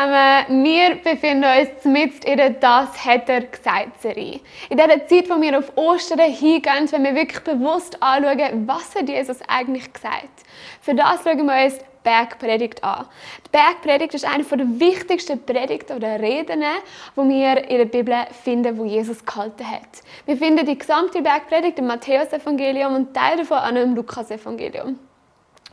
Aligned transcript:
Zusammen, 0.00 0.64
wir 0.64 0.94
befinden 0.94 1.44
uns 1.44 1.84
mitten 1.84 2.26
in 2.26 2.36
der 2.38 2.50
«Das 2.50 3.04
hat 3.04 3.28
er 3.28 3.42
gesagt» 3.42 4.00
Serie. 4.00 4.40
In 4.70 4.78
dieser 4.78 5.06
Zeit, 5.06 5.28
wo 5.28 5.38
wir 5.38 5.58
auf 5.58 5.76
Ostern 5.76 6.20
hingehen, 6.20 6.90
wenn 6.90 7.04
wir 7.04 7.14
wirklich 7.14 7.40
bewusst 7.40 8.02
anschauen, 8.02 8.66
was 8.66 8.94
hat 8.94 9.10
Jesus 9.10 9.38
eigentlich 9.46 9.92
gesagt. 9.92 10.44
Für 10.80 10.94
das 10.94 11.22
schauen 11.22 11.44
wir 11.44 11.64
uns 11.64 11.78
die 11.78 11.84
Bergpredigt 12.02 12.82
an. 12.82 13.08
Die 13.46 13.50
Bergpredigt 13.50 14.14
ist 14.14 14.24
eine 14.24 14.42
der 14.42 14.80
wichtigsten 14.80 15.44
Predigten 15.44 15.96
oder 15.96 16.18
Reden, 16.18 16.62
die 17.16 17.28
wir 17.28 17.68
in 17.68 17.76
der 17.76 17.84
Bibel 17.84 18.14
finden, 18.42 18.78
wo 18.78 18.86
Jesus 18.86 19.22
gehalten 19.26 19.70
hat. 19.70 19.82
Wir 20.24 20.38
finden 20.38 20.64
die 20.64 20.78
gesamte 20.78 21.20
Bergpredigt 21.20 21.78
im 21.78 21.88
Matthäus-Evangelium 21.88 22.94
und 22.94 23.12
Teil 23.12 23.36
davon 23.36 23.58
auch 23.58 23.82
im 23.82 23.94
Lukas-Evangelium. 23.94 24.98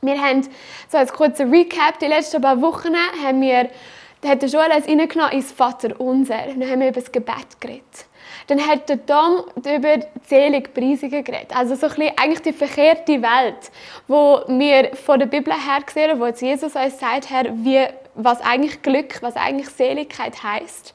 Wir 0.01 0.21
haben 0.21 0.47
so 0.89 0.97
als 0.97 1.13
kurzer 1.13 1.49
Recap, 1.49 1.97
die 1.99 2.05
letzten 2.07 2.41
paar 2.41 2.61
Wochen 2.61 2.93
haben 3.23 3.41
wir, 3.41 3.69
da 4.21 4.29
hat 4.29 4.41
der 4.41 4.49
Joel 4.49 4.71
uns 4.75 4.87
reingenommen 4.87 5.31
ins 5.31 5.51
Vater 5.51 5.99
Unser. 5.99 6.37
Dann 6.47 6.69
haben 6.69 6.79
wir 6.79 6.89
über 6.89 7.01
das 7.01 7.11
Gebet 7.11 7.59
geredet. 7.59 8.05
Dann 8.47 8.65
hat 8.65 8.89
der 8.89 9.05
Tom 9.05 9.43
über 9.57 9.99
zählige 10.25 10.69
Preisungen 10.69 11.23
geredet. 11.23 11.55
Also 11.55 11.75
so 11.75 11.87
ein 11.87 11.95
bisschen 11.95 12.17
eigentlich 12.17 12.41
die 12.41 12.53
verkehrte 12.53 13.21
Welt, 13.21 13.71
wo 14.07 14.41
wir 14.47 14.95
von 14.95 15.19
der 15.19 15.27
Bibel 15.27 15.53
her 15.53 15.81
sehen, 15.93 16.19
wo 16.19 16.25
jetzt 16.25 16.41
Jesus 16.41 16.75
uns 16.75 16.99
sagt, 16.99 17.29
wie, 17.31 17.85
was 18.15 18.41
eigentlich 18.41 18.81
Glück, 18.81 19.21
was 19.21 19.35
eigentlich 19.35 19.69
Seligkeit 19.69 20.41
heißt. 20.41 20.93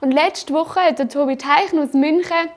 Und 0.00 0.12
letzte 0.12 0.54
Woche 0.54 0.80
hat 0.80 0.98
der 0.98 1.08
Tobi 1.08 1.36
Teichen 1.36 1.78
aus 1.78 1.92
München 1.92 2.48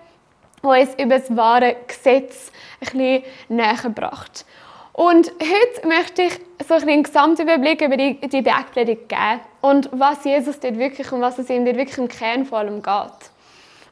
uns 0.62 0.96
über 0.98 1.20
das 1.20 1.36
wahre 1.36 1.76
Gesetz 1.88 2.52
ein 2.80 2.86
bisschen 2.86 3.24
näher 3.50 3.76
gebracht. 3.82 4.46
Und 4.94 5.32
heute 5.42 5.88
möchte 5.88 6.24
ich 6.24 6.40
so 6.68 6.76
einen 6.76 7.04
Gesamtüberblick 7.04 7.82
über 7.82 7.98
die, 7.98 8.20
die 8.20 8.42
Bergpredigt 8.42 9.10
geben 9.10 9.42
und 9.66 9.90
was 9.92 10.24
Jesus 10.24 10.60
dort 10.60 10.78
wirklich 10.78 11.12
und 11.12 11.22
was 11.22 11.40
es 11.40 11.50
ihm 11.50 11.66
dort 11.66 11.78
wirklich 11.78 11.98
im 11.98 12.08
Kern 12.08 12.46
vor 12.46 12.60
allem 12.60 12.84
geht. 12.84 13.32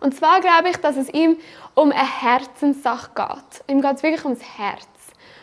Und 0.02 0.16
zwar 0.16 0.40
glaube 0.40 0.70
ich, 0.70 0.78
dass 0.78 0.98
es 0.98 1.12
ihm 1.12 1.38
um 1.74 1.92
eine 1.92 2.22
Herzenssache 2.22 3.10
geht. 3.16 3.64
Ihm 3.68 3.82
geht 3.82 3.96
es 3.96 4.04
wirklich 4.04 4.24
ums 4.24 4.44
Herz. 4.58 4.86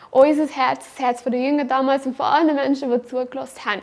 Unser 0.09 0.47
Herz, 0.47 0.85
das 0.93 1.03
Herz 1.03 1.23
der 1.23 1.37
Jünger 1.37 1.65
damals 1.65 2.05
und 2.05 2.15
von 2.15 2.27
allen 2.27 2.55
Menschen, 2.55 2.91
die 2.91 3.05
zugelassen 3.07 3.65
haben. 3.65 3.81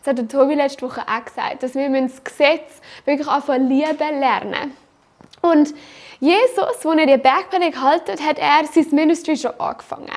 Das 0.00 0.08
hat 0.08 0.18
der 0.18 0.28
Tobi 0.28 0.54
letzte 0.54 0.86
Woche 0.86 1.02
auch 1.08 1.24
gesagt, 1.24 1.62
dass 1.62 1.74
wir 1.74 1.88
das 1.88 2.22
Gesetz 2.22 2.82
wirklich 3.06 3.26
anfangen 3.26 3.68
lieben 3.68 4.20
lernen. 4.20 4.74
Und 5.40 5.74
Jesus, 6.20 6.58
als 6.58 6.84
er 6.84 7.06
die 7.06 7.16
Bergpredigt 7.16 7.80
haltet, 7.80 8.20
hat 8.20 8.38
er 8.38 8.64
sein 8.64 8.86
Ministry 8.90 9.36
schon 9.36 9.52
angefangen. 9.58 10.10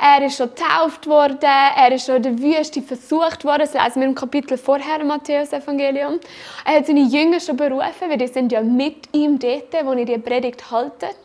Er 0.00 0.24
ist 0.24 0.36
schon 0.36 0.50
getauft 0.54 1.08
worden, 1.08 1.38
er 1.42 1.90
ist 1.90 2.06
schon 2.06 2.16
in 2.16 2.22
der 2.22 2.38
Wüste 2.38 2.80
versucht 2.80 3.44
worden, 3.44 3.60
das 3.60 3.74
lesen 3.74 4.00
wir 4.00 4.08
im 4.08 4.14
Kapitel 4.14 4.56
vorher 4.56 5.00
im 5.00 5.08
Matthäus-Evangelium. 5.08 6.20
Er 6.64 6.76
hat 6.76 6.86
seine 6.86 7.02
Jünger 7.02 7.40
schon 7.40 7.56
berufen, 7.56 8.08
weil 8.08 8.18
die 8.18 8.28
sind 8.28 8.52
ja 8.52 8.62
mit 8.62 9.08
ihm 9.12 9.38
dort, 9.40 9.74
wo 9.84 9.92
er 9.92 10.04
die 10.04 10.18
Predigt 10.18 10.70
haltet. 10.70 11.16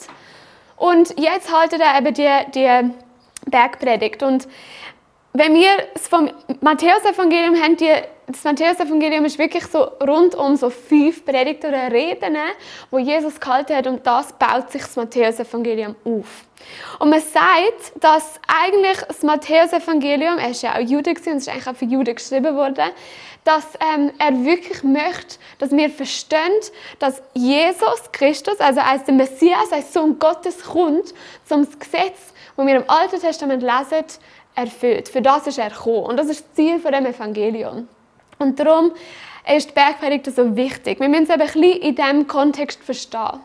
Und 0.77 1.17
jetzt 1.19 1.55
haltet 1.55 1.79
er 1.79 1.99
eben 1.99 2.13
die, 2.15 2.51
die 2.55 2.91
Bergpredigt. 3.51 4.23
Und 4.23 4.47
wenn 5.33 5.53
wir 5.53 5.71
es 5.93 6.07
vom 6.07 6.31
Matthäus-Evangelium 6.61 7.55
haben, 7.61 7.77
die 7.77 7.92
das 8.28 8.44
Matthäus-Evangelium 8.44 9.26
ist 9.26 9.38
wirklich 9.38 9.66
so 9.66 9.84
rund 10.02 10.36
um 10.36 10.56
so 10.56 10.70
fünf 10.70 11.26
Predigten 11.26 11.67
oder 11.67 11.92
Reden, 11.92 12.38
wo 12.89 12.98
Jesus 12.98 13.39
gehalten 13.39 13.76
hat 13.76 13.88
und 13.88 14.06
das 14.06 14.34
baut 14.34 14.72
sich 14.72 14.82
das 14.82 14.95
Matthäus-Evangelium 14.95 15.95
auf. 16.06 16.45
Und 17.00 17.10
man 17.10 17.20
sagt, 17.20 18.02
dass 18.02 18.39
eigentlich 18.48 18.98
das 19.08 19.23
Matthäus-Evangelium, 19.23 20.38
er 20.38 20.50
war 20.50 20.52
ja 20.52 20.76
auch 20.76 20.80
Jude 20.80 21.10
und 21.10 21.17
es 21.17 21.28
ist 21.28 21.50
eigentlich 21.50 21.67
auch 21.67 21.76
für 21.76 21.86
Juden 21.86 22.16
geschrieben 22.16 22.56
worden, 22.56 22.92
dass 23.44 23.66
ähm, 23.94 24.11
er 24.20 24.45
wirklich 24.45 24.84
möchte, 24.84 25.38
dass 25.60 25.72
wir 25.72 25.90
verstehen, 25.90 26.40
dass 27.00 27.22
Jesus 27.34 28.11
Christus, 28.14 28.60
also 28.60 28.80
als 28.80 29.04
der 29.04 29.14
Messias, 29.14 29.72
als 29.72 29.92
Sohn 29.92 30.17
Gottes 30.17 30.64
kommt, 30.64 31.14
zum 31.45 31.67
Gesetz, 31.78 32.34
wo 32.55 32.66
wir 32.66 32.78
im 32.78 32.90
Alten 32.90 33.20
Testament 33.20 33.61
lesen, 33.61 34.05
erfüllt. 34.55 35.10
Für 35.10 35.22
das 35.22 35.48
ist 35.48 35.58
er 35.58 35.70
gekommen. 35.70 36.05
Und 36.05 36.17
das 36.17 36.28
ist 36.28 36.45
das 36.45 36.54
Ziel 36.54 36.80
von 36.80 36.92
dem 36.92 37.05
Evangelium. 37.05 37.88
Und 38.39 38.60
darum 38.60 38.92
ist 39.55 39.70
die 39.70 39.73
Bergpredigt 39.73 40.26
so 40.33 40.55
wichtig. 40.55 40.99
Wir 40.99 41.10
müssen 41.10 41.23
es 41.23 41.30
aber 41.30 41.44
ein 41.44 41.52
bisschen 41.52 41.82
in 41.82 41.95
diesem 41.95 42.27
Kontext 42.27 42.83
verstehen. 42.83 43.42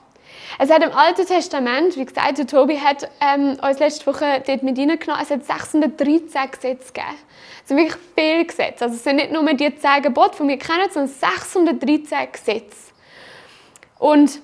Es 0.58 0.70
hat 0.70 0.82
im 0.82 0.92
Alten 0.92 1.26
Testament, 1.26 1.96
wie 1.96 2.04
gesagt, 2.04 2.38
der 2.38 2.46
Tobi 2.46 2.78
hat 2.78 3.08
ähm, 3.20 3.58
uns 3.60 3.78
letzte 3.78 4.06
Woche 4.06 4.42
dort 4.46 4.62
mit 4.62 4.78
reingenommen, 4.78 5.22
es 5.22 5.30
hat 5.30 5.44
613 5.44 6.50
Gesetze 6.50 6.92
gegeben. 6.92 7.16
Es 7.62 7.68
sind 7.68 7.76
wirklich 7.76 7.98
viele 8.16 8.44
Gesetze. 8.44 8.84
Also 8.84 8.96
es 8.96 9.04
sind 9.04 9.16
nicht 9.16 9.30
nur 9.30 9.44
die 9.52 9.74
10 9.74 10.02
Gebote, 10.02 10.42
die 10.42 10.48
wir 10.48 10.58
kennen, 10.58 10.90
sondern 10.90 11.08
613 11.08 12.32
Gesetze. 12.32 12.92
Und 13.98 14.40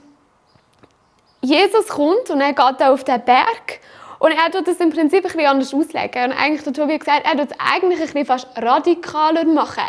Jesus 1.41 1.88
kommt 1.88 2.31
und 2.31 2.41
er 2.41 2.53
geht 2.53 2.81
da 2.81 2.93
auf 2.93 3.04
den 3.04 3.22
Berg 3.25 3.81
und 4.19 4.33
er 4.33 4.50
tut 4.50 4.66
das 4.66 4.81
im 4.81 4.91
Prinzip 4.91 5.19
ein 5.19 5.33
bisschen 5.33 5.47
anders 5.47 5.75
auslegen. 5.75 6.25
Und 6.25 6.33
eigentlich, 6.33 6.62
der 6.62 6.72
Tobi 6.72 6.94
hat 6.94 7.00
gesagt, 7.00 7.27
er 7.27 7.37
tut 7.37 7.50
es 7.50 7.59
eigentlich 7.59 8.00
ein 8.00 8.06
bisschen 8.06 8.27
fast 8.27 8.49
radikaler 8.56 9.44
machen. 9.44 9.83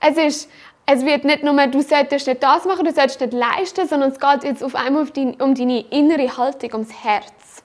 Es, 0.00 0.16
ist, 0.16 0.50
es 0.86 1.04
wird 1.04 1.24
nicht 1.24 1.42
nur, 1.42 1.54
du 1.66 1.82
solltest 1.82 2.26
nicht 2.26 2.42
das 2.42 2.64
machen, 2.64 2.84
du 2.84 2.92
solltest 2.92 3.20
nicht 3.20 3.32
leisten, 3.32 3.86
sondern 3.86 4.10
es 4.10 4.18
geht 4.18 4.44
jetzt 4.44 4.64
auf 4.64 4.74
einmal 4.74 5.06
um 5.38 5.54
deine 5.54 5.80
innere 5.90 6.36
Haltung, 6.36 6.70
ums 6.72 6.92
Herz. 7.04 7.62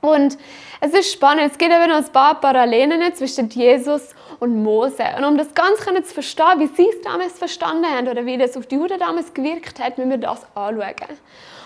Und 0.00 0.36
es 0.80 0.92
ist 0.92 1.12
spannend, 1.12 1.50
es 1.50 1.56
gibt 1.56 1.72
eben 1.72 1.88
noch 1.88 1.96
ein 1.96 2.12
paar 2.12 2.38
Parallelen 2.38 3.14
zwischen 3.14 3.48
Jesus 3.48 4.14
und 4.38 4.62
Mose. 4.62 5.02
Und 5.16 5.24
um 5.24 5.38
das 5.38 5.54
Ganze 5.54 6.02
zu 6.02 6.12
verstehen, 6.12 6.58
wie 6.58 6.66
sie 6.66 6.88
es 6.90 7.00
damals 7.00 7.38
verstanden 7.38 7.86
haben 7.86 8.08
oder 8.08 8.26
wie 8.26 8.36
das 8.36 8.54
auf 8.54 8.66
die 8.66 8.74
Juden 8.74 8.98
damals 8.98 9.32
gewirkt 9.32 9.82
hat, 9.82 9.96
müssen 9.96 10.10
wir 10.10 10.18
das 10.18 10.42
anschauen. 10.54 10.94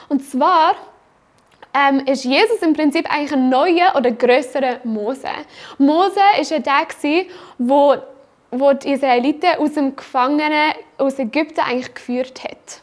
Und 0.08 0.24
zwar 0.24 0.76
ähm, 1.74 2.04
ist 2.06 2.24
Jesus 2.24 2.62
im 2.62 2.74
Prinzip 2.74 3.12
eigentlich 3.12 3.32
ein 3.32 3.48
neuer 3.48 3.94
oder 3.96 4.12
größerer 4.12 4.80
Mose. 4.84 5.28
Mose 5.78 6.20
ist 6.40 6.52
ja 6.52 6.60
der, 6.60 6.86
der 7.58 8.02
wo 8.50 8.72
die 8.72 8.92
Israeliten 8.92 9.58
aus 9.58 9.74
dem 9.74 9.94
Gefangenen 9.96 10.72
aus 10.96 11.18
Ägypten 11.18 11.60
eigentlich 11.60 11.94
geführt 11.94 12.42
hat. 12.44 12.80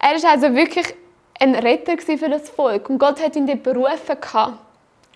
Er 0.00 0.16
ist 0.16 0.26
also 0.26 0.54
wirklich 0.54 0.94
ein 1.40 1.54
Retter 1.54 1.96
für 1.98 2.28
das 2.28 2.50
Volk 2.50 2.90
und 2.90 2.98
Gott 2.98 3.22
hat 3.22 3.36
ihn 3.36 3.46
dort 3.46 3.62
berufen 3.62 4.16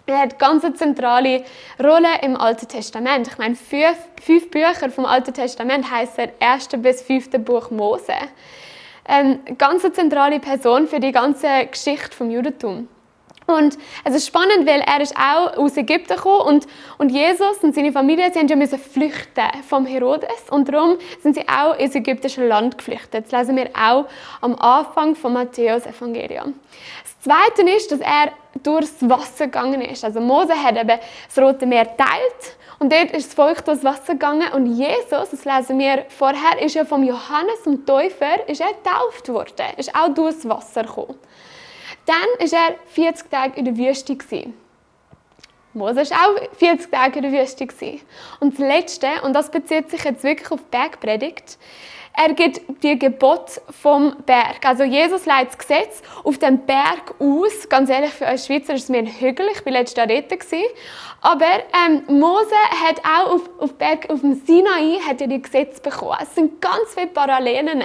Er 0.07 0.19
hat 0.19 0.39
ganz 0.39 0.65
eine 0.65 0.75
zentrale 0.75 1.45
Rolle 1.79 2.09
im 2.23 2.37
Alten 2.37 2.67
Testament. 2.67 3.29
Ich 3.29 3.39
meine, 3.39 3.55
fünf, 3.55 3.99
fünf 4.23 4.51
Bücher 4.51 4.91
vom 4.91 5.05
Alten 5.05 5.35
Testament 5.35 5.91
heißen 5.91 6.31
erste 6.41 6.79
bis 6.79 7.03
fünfte 7.03 7.39
Buch 7.39 7.71
Mose. 7.71 8.15
Eine 9.05 9.39
ganz 9.57 9.83
zentrale 9.93 10.41
Person 10.41 10.87
für 10.87 11.01
die 11.01 11.13
ganze 11.13 11.67
Geschichte 11.67 12.17
vom 12.17 12.31
Judentum. 12.31 12.89
Und 13.49 13.79
es 14.05 14.15
ist 14.15 14.27
spannend, 14.27 14.67
weil 14.67 14.81
er 14.81 15.01
ist 15.01 15.17
auch 15.17 15.57
aus 15.57 15.75
Ägypten 15.79 16.17
gekommen 16.17 16.43
und, 16.43 16.67
und 16.99 17.09
Jesus 17.09 17.57
und 17.63 17.75
seine 17.75 17.93
Familie 17.93 18.31
sie 18.31 18.41
haben 18.41 18.49
ja 18.49 18.67
flüchten 18.77 19.63
vom 19.67 19.87
Herodes 19.87 20.51
und 20.51 20.69
darum 20.69 20.99
sind 21.23 21.35
sie 21.35 21.49
auch 21.49 21.75
ins 21.79 21.95
ägyptische 21.95 22.47
Land 22.47 22.77
geflüchtet. 22.77 23.25
Das 23.25 23.33
lesen 23.33 23.57
wir 23.57 23.71
auch 23.75 24.05
am 24.43 24.55
Anfang 24.57 25.15
vom 25.15 25.33
Matthäus 25.33 25.87
Evangelium. 25.87 26.61
Das 27.05 27.21
Zweite 27.21 27.71
ist, 27.71 27.91
dass 27.91 28.01
er 28.01 28.33
durchs 28.63 28.97
Wasser 29.09 29.47
gegangen 29.47 29.81
ist. 29.81 30.05
Also 30.05 30.21
Mose 30.21 30.53
hat 30.53 30.77
eben 30.77 30.99
das 31.27 31.43
Rote 31.43 31.65
Meer 31.65 31.87
teilt 31.97 32.59
und 32.81 32.93
dort 32.93 33.13
ist 33.13 33.29
das 33.29 33.35
Volk 33.35 33.65
durchs 33.65 33.83
Wasser 33.83 34.13
gegangen 34.13 34.53
und 34.53 34.67
Jesus, 34.77 35.31
das 35.31 35.47
lesen 35.47 35.79
wir 35.79 36.05
vorher, 36.11 36.61
ist 36.63 36.75
ja 36.75 36.85
vom 36.85 37.03
Johannes 37.03 37.63
dem 37.65 37.87
Täufer, 37.87 38.47
ist 38.47 38.61
er 38.61 38.75
getauft 38.75 39.27
worden, 39.31 39.67
ist 39.79 39.95
auch 39.95 40.13
durchs 40.13 40.47
Wasser 40.47 40.83
gekommen. 40.83 41.17
Dann 42.09 42.51
war 42.51 42.59
er 42.71 42.75
40 42.87 43.31
Tage 43.31 43.59
in 43.59 43.67
der 43.67 43.77
Wüste. 43.77 44.17
Mose 45.75 45.97
war 45.97 46.05
auch 46.05 46.57
40 46.57 46.91
Tage 46.91 47.19
in 47.19 47.31
der 47.31 47.33
Wüste. 47.39 47.69
Und 48.41 48.55
das 48.55 48.61
Letzte, 48.61 49.09
und 49.25 49.35
das 49.35 49.51
bezieht 49.51 49.91
sich 49.91 50.05
jetzt 50.05 50.25
wirklich 50.25 50.51
auf 50.51 50.61
die 50.61 50.71
Bergpredigt, 50.71 51.59
er 52.21 52.33
gibt 52.33 52.83
die 52.83 52.99
Gebot 52.99 53.61
vom 53.71 54.17
Berg. 54.25 54.65
Also 54.65 54.85
Jesus 54.85 55.27
leitet 55.27 55.51
das 55.51 55.59
Gesetz 55.59 56.03
auf 56.25 56.39
den 56.39 56.65
Berg 56.65 57.15
aus. 57.19 57.69
Ganz 57.69 57.91
ehrlich, 57.91 58.11
für 58.11 58.25
uns 58.25 58.47
Schweizer 58.47 58.75
ist 58.75 58.85
es 58.85 58.89
mir 58.89 58.99
ein 58.99 59.07
Hügel. 59.07 59.47
Ich 59.53 59.65
war 59.65 59.73
letztes 59.73 59.99
Jahr 59.99 60.07
dort. 60.07 60.33
Aber 61.21 61.45
ähm, 61.87 62.19
Mose 62.19 62.57
hat 62.83 63.01
auch 63.05 63.35
auf, 63.35 63.51
auf, 63.59 63.75
Berg, 63.75 64.09
auf 64.09 64.23
dem 64.23 64.35
Sinai 64.47 64.99
hat 65.07 65.21
er 65.21 65.29
die 65.29 65.43
Gesetze 65.43 65.81
bekommen. 65.83 66.17
Es 66.21 66.35
sind 66.35 66.61
ganz 66.61 66.95
viele 66.95 67.09
Parallelen. 67.09 67.85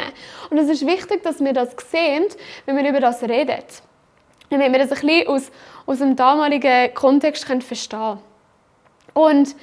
Und 0.50 0.58
es 0.58 0.70
ist 0.70 0.88
wichtig, 0.88 1.22
dass 1.24 1.44
wir 1.44 1.54
das 1.54 1.76
sehen, 1.92 2.26
wenn 2.66 2.78
wir 2.78 2.90
über 2.90 3.02
das 3.02 3.22
reden 3.22 3.62
damit 4.54 4.72
wir 4.72 4.80
das 4.80 4.92
ein 4.92 5.08
bisschen 5.08 5.28
aus, 5.28 5.52
aus 5.86 5.98
dem 6.00 6.16
damaligen 6.16 6.94
Kontext 6.94 7.46
verstehen 7.46 8.00
können. 8.00 8.20
Und 9.14 9.56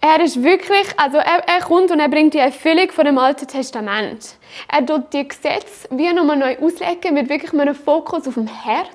er 0.00 0.20
ist 0.20 0.42
wirklich, 0.42 0.88
also 0.96 1.18
er, 1.18 1.46
er, 1.46 1.60
kommt 1.60 1.90
und 1.92 2.00
er 2.00 2.08
bringt 2.08 2.34
die 2.34 2.38
Erfüllung 2.38 2.90
von 2.90 3.04
dem 3.04 3.18
Alten 3.18 3.46
Testament. 3.46 4.36
Er 4.68 4.84
tut 4.84 5.12
die 5.12 5.26
Gesetze 5.26 5.88
wie 5.90 6.12
nochmal 6.12 6.36
neu 6.36 6.58
auslegen 6.58 7.14
mit 7.14 7.28
wirklich 7.28 7.52
einem 7.52 7.74
Fokus 7.74 8.26
auf 8.26 8.34
dem 8.34 8.48
Herz 8.48 8.88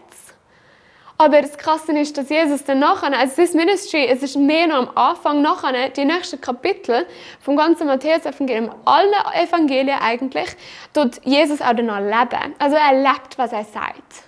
Aber 1.19 1.41
das 1.41 1.57
Krasse 1.57 1.97
ist, 1.97 2.15
dass 2.15 2.29
Jesus 2.29 2.63
dann 2.63 2.79
nachher, 2.79 3.17
also 3.17 3.41
das 3.41 3.53
Ministry, 3.53 4.05
es 4.05 4.21
ist 4.21 4.35
mehr 4.35 4.67
noch 4.67 4.75
am 4.75 4.89
Anfang, 4.95 5.41
nachher, 5.41 5.89
die 5.89 6.05
nächsten 6.05 6.39
Kapitel 6.39 7.07
vom 7.41 7.57
ganzen 7.57 7.87
Matthäus-Evangelium, 7.87 8.69
alle 8.85 9.15
Evangelien 9.33 9.97
eigentlich, 9.99 10.49
dort 10.93 11.19
Jesus 11.25 11.59
auch 11.59 11.73
dann 11.73 11.87
leben. 11.87 12.55
Also 12.59 12.75
er 12.75 13.01
lebt, 13.01 13.37
was 13.37 13.51
er 13.51 13.63
sagt. 13.63 14.23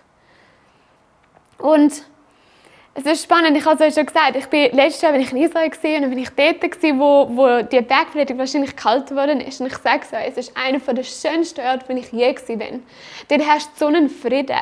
Und 1.59 1.93
es 2.95 3.05
ist 3.05 3.23
spannend, 3.23 3.55
ich 3.55 3.65
habe 3.65 3.75
es 3.75 3.81
euch 3.81 3.93
schon 3.93 4.07
gesagt, 4.07 4.35
ich 4.35 4.47
bin 4.47 4.75
letztes 4.75 5.03
Jahr 5.03 5.11
bin 5.11 5.21
ich 5.21 5.31
in 5.31 5.37
Israel 5.37 5.69
gewesen, 5.69 5.95
und 5.95 6.01
dann 6.01 6.09
bin 6.09 6.19
ich 6.19 6.29
dort 6.29 6.59
gewesen, 6.59 6.99
wo, 6.99 7.29
wo 7.29 7.61
die 7.61 7.81
Bergpredigt 7.81 8.39
wahrscheinlich 8.39 8.75
kalt 8.75 9.07
geworden 9.07 9.41
ist. 9.41 9.61
Und 9.61 9.67
ich 9.67 9.77
sage 9.77 10.01
es 10.05 10.13
euch, 10.13 10.27
es 10.29 10.37
ist 10.47 10.57
einer 10.57 10.79
der 10.79 11.03
schönsten 11.03 11.61
Orte, 11.61 11.85
wo 11.87 11.93
ich 11.93 12.11
je 12.11 12.33
bin. 12.55 12.83
Dort 13.27 13.41
herrscht 13.45 13.69
so 13.77 13.85
einen 13.85 14.09
Frieden. 14.09 14.57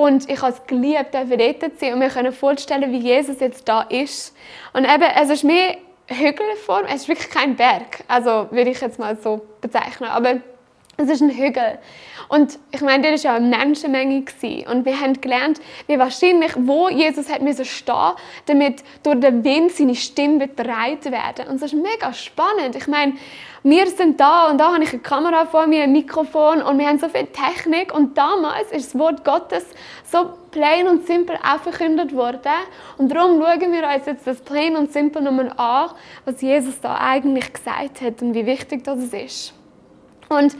Und 0.00 0.30
ich 0.30 0.40
habe 0.40 0.52
es 0.52 0.66
geliebt, 0.66 1.12
dort 1.12 1.28
zu 1.28 1.78
sein 1.78 1.92
und 1.92 1.98
mir 1.98 2.08
können 2.08 2.32
vorstellen, 2.32 2.90
wie 2.90 3.00
Jesus 3.00 3.38
jetzt 3.38 3.68
da 3.68 3.82
ist. 3.82 4.34
Und 4.72 4.86
eben, 4.86 5.04
es 5.20 5.28
ist 5.28 5.44
mehr 5.44 5.76
Hügelform, 6.08 6.86
es 6.86 7.02
ist 7.02 7.08
wirklich 7.08 7.28
kein 7.28 7.54
Berg, 7.54 8.02
also 8.08 8.46
würde 8.50 8.70
ich 8.70 8.80
jetzt 8.80 8.98
mal 8.98 9.14
so 9.18 9.42
bezeichnen, 9.60 10.08
aber 10.08 10.40
es 10.96 11.10
ist 11.10 11.20
ein 11.20 11.28
Hügel. 11.28 11.78
Und 12.28 12.58
ich 12.70 12.80
meine, 12.80 13.10
das 13.10 13.24
war 13.24 13.32
ja 13.32 13.36
eine 13.36 13.54
Menschenmenge. 13.54 14.24
Und 14.70 14.86
wir 14.86 14.98
haben 14.98 15.20
gelernt, 15.20 15.60
wie 15.86 15.98
wahrscheinlich, 15.98 16.52
wo 16.56 16.88
Jesus 16.88 17.30
hat 17.30 17.42
müssen 17.42 17.66
stehen 17.66 18.12
damit 18.46 18.82
durch 19.02 19.20
den 19.20 19.44
Wind 19.44 19.72
seine 19.72 19.94
Stimme 19.94 20.48
getragen 20.48 21.12
werden. 21.12 21.48
Und 21.48 21.60
das 21.60 21.74
ist 21.74 21.74
mega 21.74 22.14
spannend. 22.14 22.74
Ich 22.74 22.86
meine, 22.86 23.14
wir 23.62 23.86
sind 23.88 24.18
da 24.18 24.50
und 24.50 24.58
da 24.58 24.72
habe 24.72 24.82
ich 24.82 24.92
eine 24.92 25.02
Kamera 25.02 25.44
vor 25.44 25.66
mir, 25.66 25.82
ein 25.82 25.92
Mikrofon 25.92 26.62
und 26.62 26.78
wir 26.78 26.86
haben 26.88 26.98
so 26.98 27.08
viel 27.08 27.26
Technik. 27.26 27.94
Und 27.94 28.16
damals 28.16 28.72
ist 28.72 28.94
das 28.94 28.98
Wort 28.98 29.24
Gottes 29.24 29.66
so 30.04 30.30
plain 30.50 30.88
und 30.88 31.06
simpel 31.06 31.38
verkündet 31.62 32.14
worden. 32.14 32.52
Und 32.96 33.12
darum 33.12 33.40
schauen 33.40 33.72
wir 33.72 33.86
uns 33.86 34.06
jetzt 34.06 34.26
das 34.26 34.40
plain 34.40 34.76
und 34.76 34.92
simpel 34.92 35.22
nochmal 35.22 35.52
an, 35.56 35.90
was 36.24 36.40
Jesus 36.40 36.80
da 36.80 36.96
eigentlich 36.98 37.52
gesagt 37.52 38.00
hat 38.00 38.22
und 38.22 38.34
wie 38.34 38.46
wichtig 38.46 38.84
das 38.84 38.98
ist. 38.98 39.52
Und 40.30 40.56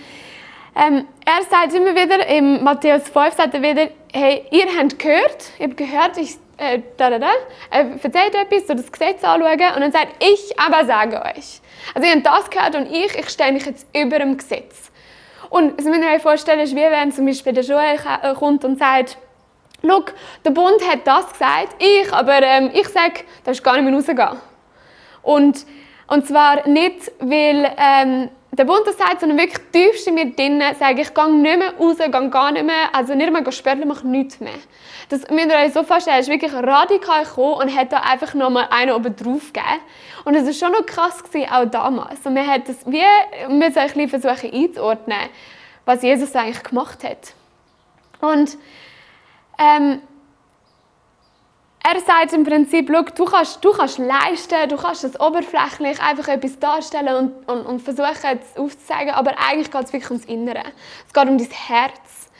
ähm, 0.76 1.06
er 1.25 1.43
sagt 1.49 1.75
immer 1.75 1.94
wieder, 1.94 2.26
im 2.29 2.62
Matthäus 2.62 3.08
5 3.08 3.35
sagt 3.35 3.55
er 3.55 3.62
wieder, 3.62 3.88
hey, 4.12 4.44
ihr 4.50 4.67
habt 4.79 4.99
gehört, 4.99 5.53
ihr 5.58 5.67
habt 5.67 5.76
gehört, 5.76 6.19
ich 6.19 6.37
äh, 6.61 6.83
da, 6.97 7.11
da, 7.11 7.19
da, 7.19 7.31
er 7.71 7.91
erzählt 8.03 8.35
etwas, 8.35 8.67
so 8.67 8.75
das 8.75 8.93
Gesetz 8.93 9.25
anschauen 9.25 9.75
und 9.75 9.81
dann 9.81 9.93
sagt 9.93 10.23
ich 10.23 10.59
aber 10.59 10.85
sage 10.85 11.23
euch. 11.23 11.61
Also 11.95 12.07
ihr 12.07 12.15
habt 12.15 12.27
das 12.27 12.51
gehört 12.51 12.77
und 12.77 12.93
ich, 12.93 13.15
ich 13.19 13.29
stelle 13.29 13.53
mich 13.53 13.67
jetzt 13.67 13.87
über 13.97 14.19
dem 14.19 14.37
Gesetz. 14.37 14.91
Und 15.49 15.79
das 15.79 15.87
müsst 15.87 16.01
ihr 16.01 16.15
euch 16.15 16.23
vorstellen, 16.23 16.61
ist 16.61 16.77
wie 16.77 16.83
wenn 16.83 17.11
zum 17.12 17.27
Beispiel 17.27 17.53
der 17.53 17.65
Joel 17.65 17.99
äh, 18.23 18.35
kommt 18.35 18.65
und 18.65 18.79
sagt, 18.79 19.17
Schau, 19.83 20.05
der 20.45 20.51
Bund 20.51 20.87
hat 20.87 21.07
das 21.07 21.33
gesagt, 21.33 21.77
ich, 21.79 22.12
aber 22.12 22.43
ähm, 22.43 22.71
ich 22.75 22.87
sage, 22.89 23.21
da 23.45 23.47
darfst 23.47 23.65
gar 23.65 23.81
nicht 23.81 23.85
mehr 23.85 23.95
rausgehen. 23.95 24.39
Und, 25.23 25.65
und 26.06 26.27
zwar 26.27 26.69
nicht, 26.69 27.11
weil 27.19 27.75
ähm, 27.79 28.29
der 28.52 28.64
Bund 28.64 28.85
sagt, 28.87 29.20
sondern 29.20 29.38
wirklich 29.38 29.61
tiefst 29.70 30.08
in 30.08 30.14
mir 30.14 30.32
drinnen 30.32 30.75
sage 30.75 31.02
ich, 31.02 31.14
gehe 31.14 31.31
nicht 31.31 31.58
mehr 31.58 31.75
raus, 31.79 31.99
gehe 31.99 32.31
gar 32.31 32.50
nicht 32.50 32.64
mehr, 32.64 32.93
also 32.93 33.14
nicht 33.14 33.32
mehr 33.32 33.52
spüren, 33.52 33.87
mache 33.87 34.06
nichts 34.06 34.41
mehr. 34.41 34.58
Das 35.08 35.29
müsst 35.31 35.47
ihr 35.47 35.56
euch 35.56 35.73
so 35.73 35.85
vorstellen, 35.85 36.20
ist 36.20 36.29
wirklich 36.29 36.52
radikal 36.52 37.25
gekommen 37.25 37.55
und 37.55 37.76
hat 37.76 37.93
da 37.93 37.99
einfach 37.99 38.35
nochmal 38.35 38.67
einen 38.70 38.93
oben 38.93 39.14
drauf 39.14 39.52
gegeben. 39.52 39.81
Und 40.25 40.35
es 40.35 40.47
war 40.47 40.52
schon 40.52 40.73
noch 40.73 40.85
krass, 40.85 41.23
gewesen, 41.23 41.50
auch 41.50 41.64
damals. 41.64 42.26
Und 42.26 42.35
wir 42.35 42.47
hat 42.47 42.69
das 42.69 42.85
wie, 42.87 43.02
müssen 43.49 43.79
ein 43.79 43.93
bisschen 43.93 44.08
versuchen 44.08 44.53
einzuordnen, 44.53 45.29
was 45.85 46.03
Jesus 46.03 46.35
eigentlich 46.35 46.62
gemacht 46.64 47.05
hat. 47.05 47.35
Und 48.20 48.56
ähm, 49.58 50.00
er 51.82 52.00
sagt 52.00 52.32
im 52.35 52.44
Prinzip, 52.44 52.91
schau, 52.93 53.03
du 53.03 53.25
kannst, 53.25 53.65
du 53.65 53.73
kannst 53.73 53.99
leisten, 53.99 54.69
du 54.69 54.77
kannst 54.77 55.03
das 55.03 55.19
oberflächlich 55.19 56.00
einfach 56.00 56.29
etwas 56.29 56.59
darstellen 56.59 57.17
und, 57.17 57.49
und, 57.49 57.67
und 57.67 57.81
versuchen 57.81 58.38
es 58.41 58.59
aufzuzeigen, 58.59 59.15
aber 59.15 59.35
eigentlich 59.38 59.71
geht 59.71 59.85
es 59.85 59.93
wirklich 59.93 60.11
ums 60.11 60.27
Innere. 60.27 60.65
Es 61.06 61.12
geht 61.12 61.29
um 61.29 61.38
dein 61.38 61.50
Herz. 61.50 62.31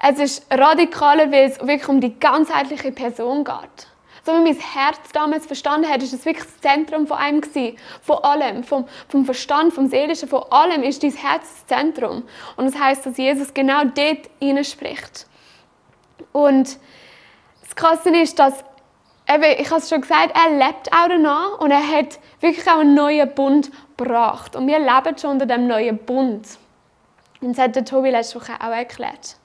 Es 0.00 0.18
ist 0.20 0.46
radikaler, 0.50 1.32
weil 1.32 1.50
es 1.50 1.58
wirklich 1.58 1.88
um 1.88 2.00
die 2.00 2.18
ganzheitliche 2.18 2.92
Person 2.92 3.42
geht. 3.42 3.88
So 4.24 4.32
wie 4.34 4.42
mein 4.42 4.58
Herz 4.58 5.10
damals 5.12 5.46
verstanden 5.46 5.88
hat, 5.88 6.02
ist 6.02 6.12
es 6.12 6.24
wirklich 6.24 6.44
das 6.44 6.60
Zentrum 6.60 7.06
von 7.06 7.16
einem 7.16 7.40
gewesen. 7.40 7.76
Von 8.02 8.18
allem, 8.18 8.62
vom, 8.62 8.86
vom 9.08 9.24
Verstand, 9.24 9.72
vom 9.72 9.88
Seelischen, 9.88 10.28
von 10.28 10.44
allem 10.50 10.82
ist 10.82 11.02
dein 11.02 11.14
Herz 11.14 11.48
das 11.54 11.66
Zentrum. 11.66 12.22
Und 12.56 12.66
das 12.66 12.78
heißt, 12.78 13.06
dass 13.06 13.16
Jesus 13.16 13.54
genau 13.54 13.82
dort 13.84 14.66
spricht. 14.66 15.26
Und 16.32 16.78
das 17.62 17.74
Krasse 17.74 18.10
ist, 18.10 18.38
dass 18.38 18.64
eben, 19.28 19.60
ich 19.60 19.70
habe 19.70 19.80
es 19.80 19.88
schon 19.88 20.00
gesagt, 20.00 20.32
er 20.34 20.56
lebt 20.56 20.92
auch 20.92 21.08
danach 21.08 21.58
und 21.58 21.70
er 21.70 21.86
hat 21.86 22.18
wirklich 22.40 22.66
auch 22.68 22.80
einen 22.80 22.94
neuen 22.94 23.32
Bund 23.34 23.70
gebracht. 23.96 24.56
Und 24.56 24.66
wir 24.66 24.78
leben 24.78 25.18
schon 25.18 25.30
unter 25.32 25.46
dem 25.46 25.66
neuen 25.66 25.98
Bund. 25.98 26.46
Und 27.40 27.56
das 27.56 27.64
hat 27.64 27.76
der 27.76 27.84
Tobi 27.84 28.10
letzte 28.10 28.40
Woche 28.40 28.54
auch 28.58 28.72
erklärt. 28.72 29.36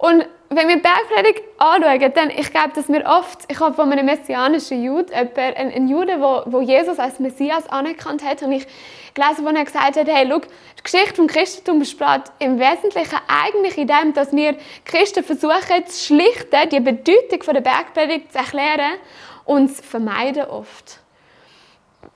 Und 0.00 0.26
wenn 0.48 0.66
wir 0.66 0.80
Bergpredigt 0.80 1.42
anschauen, 1.58 2.12
dann, 2.14 2.30
ich 2.30 2.50
glaube, 2.50 2.70
dass 2.74 2.88
wir 2.88 3.04
oft, 3.04 3.40
ich 3.48 3.60
habe 3.60 3.74
von 3.74 3.92
einem 3.92 4.06
messianischen 4.06 4.82
Jude, 4.82 5.14
einen, 5.14 5.56
einen 5.56 5.88
Juden, 5.88 6.22
wo, 6.22 6.42
wo 6.46 6.62
Jesus 6.62 6.98
als 6.98 7.20
Messias 7.20 7.68
anerkannt 7.68 8.24
hat, 8.24 8.42
und 8.42 8.50
ich 8.52 8.66
gelesen, 9.12 9.44
wo 9.44 9.50
er 9.50 9.64
gesagt 9.64 9.96
hat, 9.96 10.08
hey, 10.08 10.26
schau, 10.26 10.38
die 10.38 10.82
Geschichte 10.82 11.14
vom 11.14 11.26
Christentum 11.26 11.80
besteht 11.80 12.22
im 12.38 12.58
Wesentlichen 12.58 13.18
eigentlich 13.28 13.76
in 13.76 13.88
dem, 13.88 14.14
dass 14.14 14.32
wir 14.32 14.56
Christen 14.86 15.22
versuchen, 15.22 15.86
zu 15.86 16.06
schlichten, 16.06 16.68
die 16.70 16.80
Bedeutung 16.80 17.54
der 17.54 17.60
Bergpredigt 17.60 18.32
zu 18.32 18.38
erklären 18.38 18.94
und 19.44 19.70
es 19.70 19.80
vermeiden 19.82 20.46
oft. 20.46 20.98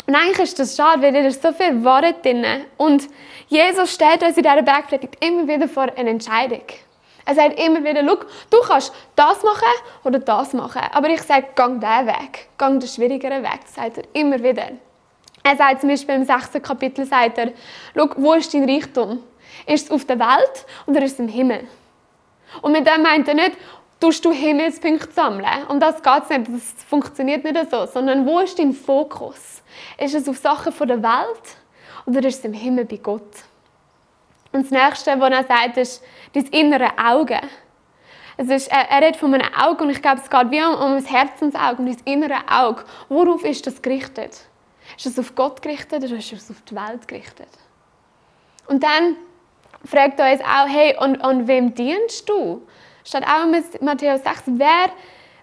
Und 0.07 0.15
eigentlich 0.15 0.39
ist 0.39 0.59
das 0.59 0.75
schade, 0.75 1.03
weil 1.03 1.13
da 1.13 1.31
so 1.31 1.53
viel 1.53 1.85
Wahrheit 1.85 2.25
drin. 2.25 2.47
Und 2.79 3.09
Jesus 3.49 3.93
stellt 3.93 4.23
uns 4.23 4.39
in 4.39 4.43
dieser 4.43 4.63
Bergpredigt 4.63 5.23
immer 5.23 5.47
wieder 5.47 5.69
vor 5.69 5.89
eine 5.97 6.09
Entscheidung. 6.09 6.63
Er 7.27 7.35
sagt 7.35 7.59
immer 7.59 7.83
wieder, 7.83 8.03
du 8.03 8.61
kannst 8.67 8.93
das 9.17 9.43
machen 9.43 9.63
oder 10.05 10.19
das 10.19 10.53
machen. 10.53 10.83
Aber 10.93 11.09
ich 11.09 11.23
sage, 11.23 11.47
gang 11.55 11.81
diesen 11.81 12.07
Weg. 12.07 12.49
Gang 12.59 12.81
den 12.81 12.89
schwierigeren 12.89 13.43
Weg. 13.43 13.61
Das 13.63 13.75
sagt 13.75 13.99
er 13.99 14.05
immer 14.13 14.43
wieder. 14.43 14.73
Er 15.43 15.57
sagt 15.57 15.81
zum 15.81 15.91
Beispiel 15.91 16.15
im 16.15 16.25
sechsten 16.25 16.63
Kapitel, 16.63 17.07
sagt 17.07 17.39
er, 17.39 17.53
wo 18.17 18.35
ist 18.35 18.53
dein 18.53 18.69
Reichtum? 18.69 19.23
Ist 19.67 19.87
es 19.87 19.91
auf 19.91 20.05
der 20.05 20.19
Welt 20.19 20.67
oder 20.87 21.03
ist 21.03 21.13
es 21.13 21.19
im 21.19 21.29
Himmel? 21.29 21.67
Und 22.63 22.73
mit 22.73 22.87
dem 22.87 23.03
meint 23.03 23.29
er 23.29 23.35
nicht, 23.35 23.53
tust 24.01 24.25
du 24.25 24.33
Himmelspunkte 24.33 25.13
sammeln. 25.13 25.47
Um 25.69 25.81
das 25.81 26.03
geht 26.03 26.23
es 26.25 26.29
nicht, 26.31 26.49
das 26.49 26.85
funktioniert 26.89 27.45
nicht 27.45 27.71
so. 27.71 27.87
Sondern 27.87 28.27
wo 28.27 28.41
ist 28.41 28.59
dein 28.59 28.73
Fokus? 28.73 29.63
Ist 29.99 30.15
es 30.15 30.29
auf 30.29 30.39
Sachen 30.39 30.73
der 30.87 31.03
Welt 31.03 31.57
oder 32.07 32.27
ist 32.27 32.39
es 32.39 32.45
im 32.45 32.53
Himmel 32.53 32.85
bei 32.85 32.97
Gott? 32.97 33.23
Und 34.55 34.63
das 34.63 34.71
Nächste, 34.71 35.19
was 35.19 35.31
er 35.33 35.45
sagt, 35.45 35.77
ist 35.79 36.03
dein 36.33 36.47
innere 36.47 36.97
Auge. 36.97 37.41
Es 38.37 38.49
ist, 38.49 38.69
er, 38.71 38.89
er 38.89 39.03
redet 39.03 39.17
von 39.17 39.35
einem 39.35 39.53
Auge 39.53 39.83
und 39.83 39.91
ich 39.91 40.01
glaube, 40.01 40.21
es 40.23 40.31
geht 40.31 40.51
wie 40.53 40.63
um, 40.63 40.75
um 40.75 40.95
das 40.95 41.11
Herzensauge, 41.11 41.83
um 41.83 41.87
dein 41.87 41.97
innere 42.05 42.39
Auge. 42.49 42.85
Worauf 43.09 43.45
ist 43.45 43.67
das 43.67 43.83
gerichtet? 43.83 44.43
Ist 44.97 45.07
es 45.07 45.19
auf 45.19 45.35
Gott 45.35 45.61
gerichtet 45.61 46.05
oder 46.05 46.17
ist 46.17 46.33
es 46.33 46.51
auf 46.53 46.63
die 46.63 46.77
Welt 46.77 47.09
gerichtet? 47.09 47.49
Und 48.69 48.85
dann 48.85 49.17
fragt 49.85 50.21
er 50.21 50.33
uns 50.33 50.41
auch, 50.43 50.69
hey, 50.69 50.97
und, 51.01 51.17
und 51.17 51.49
wem 51.49 51.75
dienst 51.75 52.29
du? 52.29 52.63
Steht 53.05 53.25
auch 53.27 53.43
in 53.43 53.85
Matthäus 53.85 54.23
6, 54.23 54.43
wer, 54.47 54.91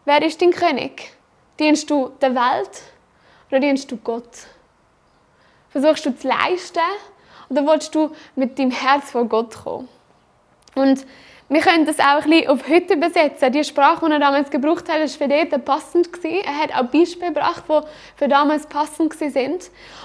wer 0.05 0.21
ist 0.21 0.41
dein 0.41 0.51
König? 0.51 1.11
Dienst 1.59 1.89
du 1.89 2.13
der 2.21 2.33
Welt 2.33 2.81
oder 3.49 3.59
dienst 3.59 3.91
du 3.91 3.97
Gott? 3.97 4.47
Versuchst 5.69 6.05
du 6.05 6.15
zu 6.15 6.29
leisten 6.29 6.79
oder 7.51 7.67
willst 7.67 7.93
du 7.93 8.11
mit 8.35 8.57
deinem 8.57 8.71
Herz 8.71 9.11
vor 9.11 9.25
Gott 9.25 9.63
kommen? 9.63 9.89
Und 10.73 11.05
wir 11.49 11.59
können 11.59 11.85
das 11.85 11.99
auch 11.99 12.23
ein 12.23 12.29
bisschen 12.29 12.47
auf 12.47 12.69
heute 12.69 12.93
übersetzen. 12.93 13.51
Die 13.51 13.65
Sprache, 13.65 14.05
die 14.05 14.11
er 14.13 14.19
damals 14.19 14.49
gebraucht 14.49 14.87
hat, 14.89 15.01
war 15.01 15.07
für 15.09 15.27
dort 15.27 15.65
passend. 15.65 16.09
Er 16.23 16.57
hat 16.57 16.73
auch 16.73 16.89
Beispiele 16.89 17.33
gebracht, 17.33 17.63
die 17.67 17.81
für 18.15 18.29
damals 18.29 18.65
passend 18.67 19.19
waren. 19.19 19.59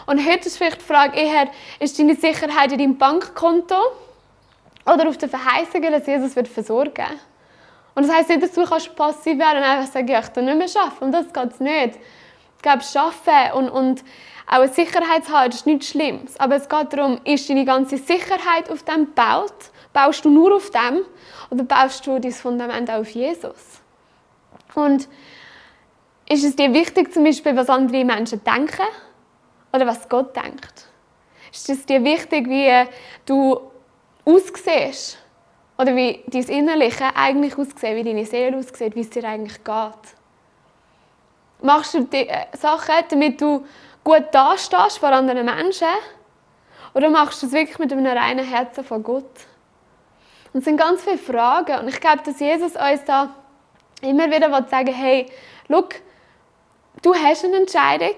Und 0.07 0.29
heute 0.29 0.49
ist 0.49 0.57
vielleicht 0.57 0.81
die 0.81 0.85
Frage 0.85 1.17
eher, 1.17 1.47
ist 1.79 1.97
deine 2.01 2.17
Sicherheit 2.17 2.73
in 2.73 2.79
deinem 2.79 2.99
Bankkonto 2.99 3.77
oder 4.85 5.09
auf 5.09 5.19
der 5.19 5.29
Verheißung, 5.29 5.83
dass 5.83 6.05
Jesus 6.05 6.35
wird 6.35 6.49
versorgen 6.49 6.97
wird? 6.97 7.21
Und 7.95 8.09
das 8.09 8.15
heisst 8.15 8.29
nicht, 8.29 8.43
dass 8.43 8.53
du 8.53 8.65
passiv 8.97 9.39
werden 9.39 9.59
und 9.59 9.65
einfach 9.65 9.93
sagen, 9.93 10.09
ja, 10.09 10.19
ich 10.19 10.33
kann 10.33 10.45
nicht 10.45 10.59
mehr 10.59 10.83
arbeiten. 10.83 11.05
Und 11.05 11.13
das 11.13 11.33
geht 11.33 11.53
es 11.53 11.61
nicht. 11.61 11.99
Ich 12.57 12.63
glaube, 12.63 12.83
arbeiten 12.95 13.57
und, 13.57 13.71
und 13.71 14.05
auch 14.47 14.61
eine 14.61 14.69
Sicherheit 14.69 15.25
zu 15.25 15.33
haben, 15.33 15.51
ist 15.51 15.67
nichts 15.67 15.89
Schlimmes. 15.89 16.39
Aber 16.39 16.57
es 16.57 16.69
geht 16.69 16.93
darum, 16.93 17.21
ist 17.25 17.49
deine 17.49 17.65
ganze 17.65 17.99
Sicherheit 17.99 18.71
auf 18.71 18.83
dem 18.85 19.07
gebaut? 19.07 19.55
Baust 19.93 20.25
du 20.25 20.31
nur 20.31 20.55
auf 20.55 20.71
dem? 20.71 21.03
Oder 21.51 21.65
baust 21.65 22.07
du 22.07 22.19
dein 22.19 22.33
Fundament 22.33 22.91
auf 22.91 23.09
Jesus? 23.11 23.81
Und 24.75 25.09
ist 26.29 26.45
es 26.45 26.55
dir 26.57 26.73
wichtig, 26.73 27.13
zum 27.13 27.25
Beispiel, 27.25 27.57
was 27.57 27.69
andere 27.69 28.05
Menschen 28.05 28.43
denken? 28.45 28.87
Oder 29.73 29.87
was 29.87 30.09
Gott 30.09 30.37
denkt? 30.37 30.87
Ist 31.53 31.69
es 31.71 31.87
dir 31.87 32.03
wichtig, 32.05 32.49
wie 32.49 32.89
du 33.25 33.61
aussiehst? 34.25 35.19
oder 35.79 35.95
wie 35.95 36.23
dein 36.27 36.45
Innerliche 36.45 37.15
eigentlich 37.15 37.57
aussieht, 37.59 37.83
wie 37.83 38.05
deine 38.05 38.25
Seele 38.25 38.57
aussieht, 38.57 38.95
wie 38.95 39.01
es 39.01 39.11
dir 39.11 39.25
eigentlich 39.25 39.63
geht. 39.63 40.15
Machst 41.63 41.95
du 41.95 42.05
die 42.05 42.29
äh, 42.29 42.47
Sachen, 42.57 42.95
damit 43.11 43.41
du 43.41 43.65
gut 44.07 44.27
dastehst 44.31 44.99
vor 44.99 45.11
anderen 45.11 45.45
Menschen? 45.45 45.89
Oder 46.95 47.11
machst 47.11 47.43
du 47.43 47.47
es 47.47 47.53
wirklich 47.53 47.79
mit 47.81 47.93
einem 47.93 48.07
reinen 48.07 48.47
Herzen 48.47 48.85
von 48.85 49.03
Gott? 49.03 49.25
Und 50.53 50.61
es 50.61 50.65
sind 50.65 50.77
ganz 50.77 51.03
viele 51.03 51.19
Fragen. 51.19 51.81
Und 51.81 51.89
ich 51.89 52.01
glaube, 52.01 52.23
dass 52.25 52.39
Jesus 52.39 52.77
uns 52.77 53.05
da 53.05 53.35
immer 54.01 54.31
wieder 54.31 54.49
sagen 54.71 54.95
hey, 54.95 55.27
schau, 55.69 55.89
du 57.03 57.15
hast 57.15 57.45
eine 57.45 57.57
Entscheidung. 57.57 58.15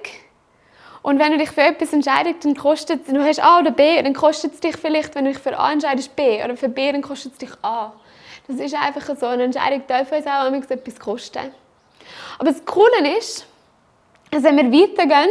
Und 1.01 1.19
wenn 1.19 1.33
du 1.33 1.39
dich 1.39 1.51
für 1.51 1.63
etwas 1.63 1.95
entscheidest, 1.95 2.45
dann 2.45 2.55
kostet 2.55 3.07
es, 3.07 3.13
du 3.13 3.25
hast 3.25 3.43
A 3.43 3.61
oder 3.61 3.71
B, 3.71 4.03
dann 4.03 4.13
kostet 4.13 4.55
es 4.55 4.61
dich 4.61 4.77
vielleicht, 4.77 5.15
wenn 5.15 5.25
du 5.25 5.33
dich 5.33 5.41
für 5.41 5.59
A 5.59 5.73
entscheidest, 5.73 6.15
B. 6.15 6.45
Oder 6.45 6.57
für 6.57 6.69
B, 6.69 6.93
dann 6.93 7.01
kostet 7.01 7.33
es 7.33 7.39
dich 7.39 7.53
A. 7.63 7.95
Das 8.47 8.57
ist 8.57 8.75
einfach 8.75 9.17
so. 9.17 9.27
Eine 9.27 9.45
Entscheidung 9.45 9.83
darf 9.87 10.13
uns 10.13 10.27
auch 10.27 10.53
etwas 10.53 11.01
kosten. 11.01 11.51
Aber 12.39 12.51
das 12.51 12.63
Coole 12.67 13.17
ist, 13.17 13.48
dass 14.31 14.43
wenn 14.43 14.57
wir 14.57 14.73
weitergehen, 14.73 15.31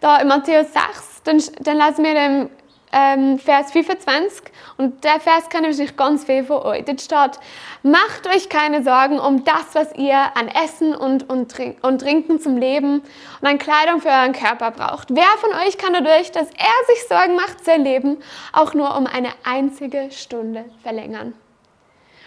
da 0.00 0.18
in 0.18 0.28
Matthäus 0.28 0.72
6, 0.72 1.22
dann, 1.24 1.42
dann 1.60 1.78
lesen 1.78 2.04
wir 2.04 2.26
im 2.26 2.50
ähm, 2.92 3.38
Vers 3.38 3.72
25. 3.72 4.52
Und 4.76 5.02
der 5.04 5.18
Vers 5.20 5.48
kennen 5.48 5.66
wahrscheinlich 5.66 5.96
ganz 5.96 6.24
viel 6.24 6.44
von 6.44 6.62
euch. 6.62 6.84
Dort 6.84 7.00
steht, 7.00 7.38
macht 7.82 8.26
euch 8.26 8.48
keine 8.48 8.82
Sorgen 8.82 9.18
um 9.18 9.44
das, 9.44 9.74
was 9.74 9.94
ihr 9.96 10.18
an 10.36 10.48
Essen 10.48 10.94
und, 10.94 11.28
und, 11.28 11.54
und 11.82 12.00
Trinken 12.00 12.40
zum 12.40 12.56
Leben 12.56 13.02
und 13.40 13.48
an 13.48 13.58
Kleidung 13.58 14.00
für 14.00 14.08
euren 14.08 14.32
Körper 14.32 14.70
braucht. 14.70 15.08
Wer 15.10 15.28
von 15.38 15.50
euch 15.66 15.78
kann 15.78 15.92
dadurch, 15.92 16.30
dass 16.32 16.48
er 16.48 16.94
sich 16.94 17.08
Sorgen 17.08 17.34
macht, 17.34 17.64
sein 17.64 17.82
Leben 17.82 18.18
auch 18.52 18.74
nur 18.74 18.96
um 18.96 19.06
eine 19.06 19.30
einzige 19.44 20.10
Stunde 20.10 20.64
verlängern? 20.82 21.34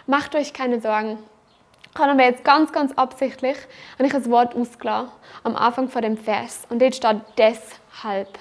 Macht 0.07 0.35
euch 0.35 0.53
keine 0.53 0.81
Sorgen. 0.81 1.17
Ich 1.95 2.01
habe 2.01 2.11
aber 2.11 2.23
jetzt 2.23 2.43
ganz, 2.43 2.73
ganz 2.73 2.91
absichtlich 2.97 3.55
ich 3.99 4.13
ein 4.13 4.29
Wort 4.29 4.53
ausgelassen 4.53 5.11
am 5.45 5.55
Anfang 5.55 5.87
von 5.87 6.01
dem 6.01 6.17
Vers. 6.17 6.63
Und 6.69 6.81
dort 6.81 6.93
steht 6.93 7.21
deshalb. 7.37 8.37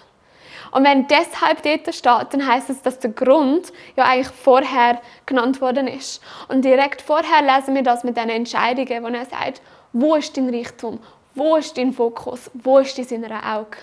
Und 0.72 0.82
wenn 0.82 1.06
deshalb 1.06 1.62
dort 1.62 1.94
steht, 1.94 2.34
dann 2.34 2.48
heißt 2.48 2.68
es, 2.68 2.82
dass 2.82 2.98
der 2.98 3.12
Grund 3.12 3.72
ja 3.94 4.06
eigentlich 4.06 4.34
vorher 4.34 5.00
genannt 5.24 5.60
worden 5.60 5.86
ist. 5.86 6.20
Und 6.48 6.64
direkt 6.64 7.00
vorher 7.00 7.42
lesen 7.42 7.76
wir 7.76 7.84
das 7.84 8.02
mit 8.02 8.16
den 8.16 8.28
Entscheidungen, 8.28 9.04
wo 9.04 9.06
er 9.06 9.24
sagt, 9.24 9.62
wo 9.92 10.16
ist 10.16 10.36
dein 10.36 10.52
Reichtum? 10.52 10.98
Wo 11.36 11.54
ist 11.54 11.78
dein 11.78 11.92
Fokus? 11.92 12.50
Wo 12.54 12.78
ist 12.80 12.98
dein 12.98 13.06
innere 13.06 13.40
Auge? 13.44 13.76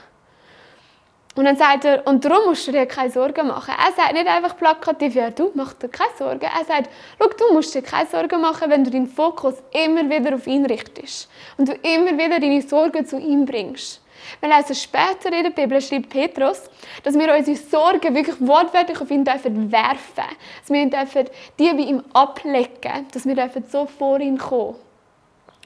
Und 1.35 1.45
dann 1.45 1.55
sagt 1.55 1.85
er, 1.85 2.05
und 2.07 2.25
darum 2.25 2.47
musst 2.47 2.67
du 2.67 2.73
dir 2.73 2.85
keine 2.85 3.09
Sorgen 3.09 3.47
machen. 3.47 3.73
Er 3.77 3.93
sagt 3.93 4.13
nicht 4.13 4.27
einfach 4.27 4.57
plakativ, 4.57 5.15
ja, 5.15 5.29
du 5.29 5.51
mach 5.53 5.73
dir 5.73 5.87
keine 5.87 6.11
Sorgen. 6.17 6.41
Er 6.41 6.65
sagt, 6.65 6.89
schau, 7.17 7.27
du 7.27 7.53
musst 7.53 7.73
dir 7.73 7.81
keine 7.81 8.07
Sorgen 8.07 8.41
machen, 8.41 8.69
wenn 8.69 8.83
du 8.83 8.91
deinen 8.91 9.07
Fokus 9.07 9.55
immer 9.71 10.09
wieder 10.09 10.35
auf 10.35 10.45
ihn 10.45 10.65
richtest. 10.65 11.29
Und 11.57 11.69
du 11.69 11.73
immer 11.73 12.17
wieder 12.17 12.39
deine 12.39 12.61
Sorgen 12.61 13.05
zu 13.05 13.17
ihm 13.17 13.45
bringst. 13.45 14.01
Wir 14.41 14.49
lesen 14.49 14.75
später 14.75 15.31
in 15.31 15.43
der 15.43 15.51
Bibel, 15.51 15.81
schreibt 15.81 16.09
Petrus, 16.09 16.69
dass 17.03 17.17
wir 17.17 17.33
unsere 17.33 17.57
Sorgen 17.57 18.13
wirklich 18.13 18.35
wortwörtlich 18.39 18.99
auf 18.99 19.09
ihn 19.09 19.23
dürfen 19.23 19.71
werfen. 19.71 20.35
Dass 20.61 20.69
wir 20.69 20.81
ihn 20.81 20.89
dürfen, 20.89 21.29
die 21.57 21.69
bei 21.69 21.83
ihm 21.83 22.03
ablegen. 22.13 23.07
Dass 23.13 23.25
wir 23.25 23.35
dürfen 23.35 23.63
so 23.69 23.85
vor 23.85 24.19
ihn 24.19 24.37
kommen. 24.37 24.75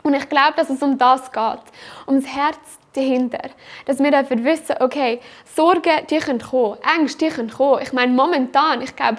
Und 0.04 0.14
ich 0.14 0.30
glaube, 0.30 0.54
dass 0.56 0.70
es 0.70 0.84
um 0.84 0.98
das 1.00 1.32
geht. 1.32 1.64
Um 2.06 2.22
das 2.22 2.28
Herz 2.28 2.60
dahinter. 2.96 3.50
Dass 3.86 4.00
wir 4.00 4.12
dürfen 4.12 4.44
wissen, 4.44 4.76
okay, 4.80 5.20
Sorgen, 5.56 6.06
die 6.10 6.18
können 6.18 6.40
kommen. 6.40 6.78
Ängste, 6.98 7.26
die 7.26 7.32
können 7.32 7.50
kommen. 7.50 7.82
Ich 7.82 7.94
meine, 7.94 8.12
momentan, 8.12 8.82
ich 8.82 8.96
glaube, 8.96 9.18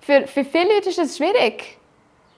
für, 0.00 0.26
für 0.26 0.44
viele 0.44 0.74
Leute 0.74 0.90
ist 0.90 0.98
es 0.98 1.16
schwierig. 1.16 1.78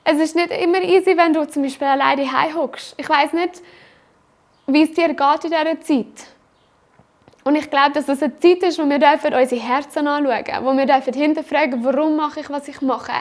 Es 0.05 0.19
ist 0.19 0.35
nicht 0.35 0.51
immer 0.51 0.81
easy, 0.81 1.17
wenn 1.17 1.33
du 1.35 1.47
zum 1.47 1.63
Beispiel 1.63 1.87
alleine 1.87 2.33
heimhockst. 2.33 2.95
Ich 2.97 3.09
weiß 3.09 3.35
nicht, 3.35 3.63
wie 4.67 4.83
es 4.83 4.93
dir 4.93 5.09
geht 5.09 5.45
in 5.45 5.51
dieser 5.51 5.81
Zeit. 5.81 6.29
Und 7.45 7.57
ich 7.57 7.71
glaube, 7.71 7.93
dass 7.93 8.07
das 8.07 8.23
eine 8.23 8.39
Zeit 8.39 8.63
ist, 8.63 8.79
wo 8.79 8.89
wir 8.89 8.99
dürfen 8.99 9.35
unsere 9.35 9.61
Herzen 9.61 10.07
anschauen 10.07 10.65
wo 10.65 10.77
wir 10.77 10.87
dürfen 10.87 11.15
hinterfragen, 11.15 11.85
warum 11.85 12.17
mache 12.17 12.41
ich, 12.41 12.51
was 12.51 12.69
ich 12.69 12.83
mache. 12.83 13.13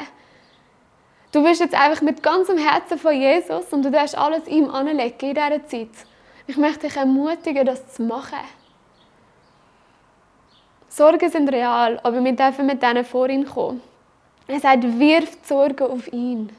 Du 1.32 1.44
bist 1.44 1.62
jetzt 1.62 1.76
einfach 1.76 2.02
mit 2.02 2.24
ganzem 2.24 2.58
Herzen 2.58 2.98
von 2.98 3.14
Jesus 3.14 3.72
und 3.72 3.84
du 3.84 3.92
darfst 3.92 4.18
alles 4.18 4.48
ihm 4.48 4.70
anlegen 4.70 5.30
in 5.30 5.36
dieser 5.36 5.66
Zeit. 5.68 5.90
Ich 6.48 6.56
möchte 6.56 6.88
dich 6.88 6.96
ermutigen, 6.96 7.66
das 7.66 7.94
zu 7.94 8.04
machen. 8.04 8.40
Sorgen 10.88 11.30
sind 11.30 11.52
real, 11.52 12.00
aber 12.02 12.24
wir 12.24 12.32
dürfen 12.32 12.66
mit 12.66 12.82
denen 12.82 13.04
vor 13.04 13.30
ihn 13.30 13.46
kommen. 13.46 13.82
Er 14.48 14.62
sagt, 14.62 14.84
wirf 14.84 15.42
die 15.42 15.48
Sorgen 15.48 15.84
auf 15.84 16.12
ihn. 16.12 16.50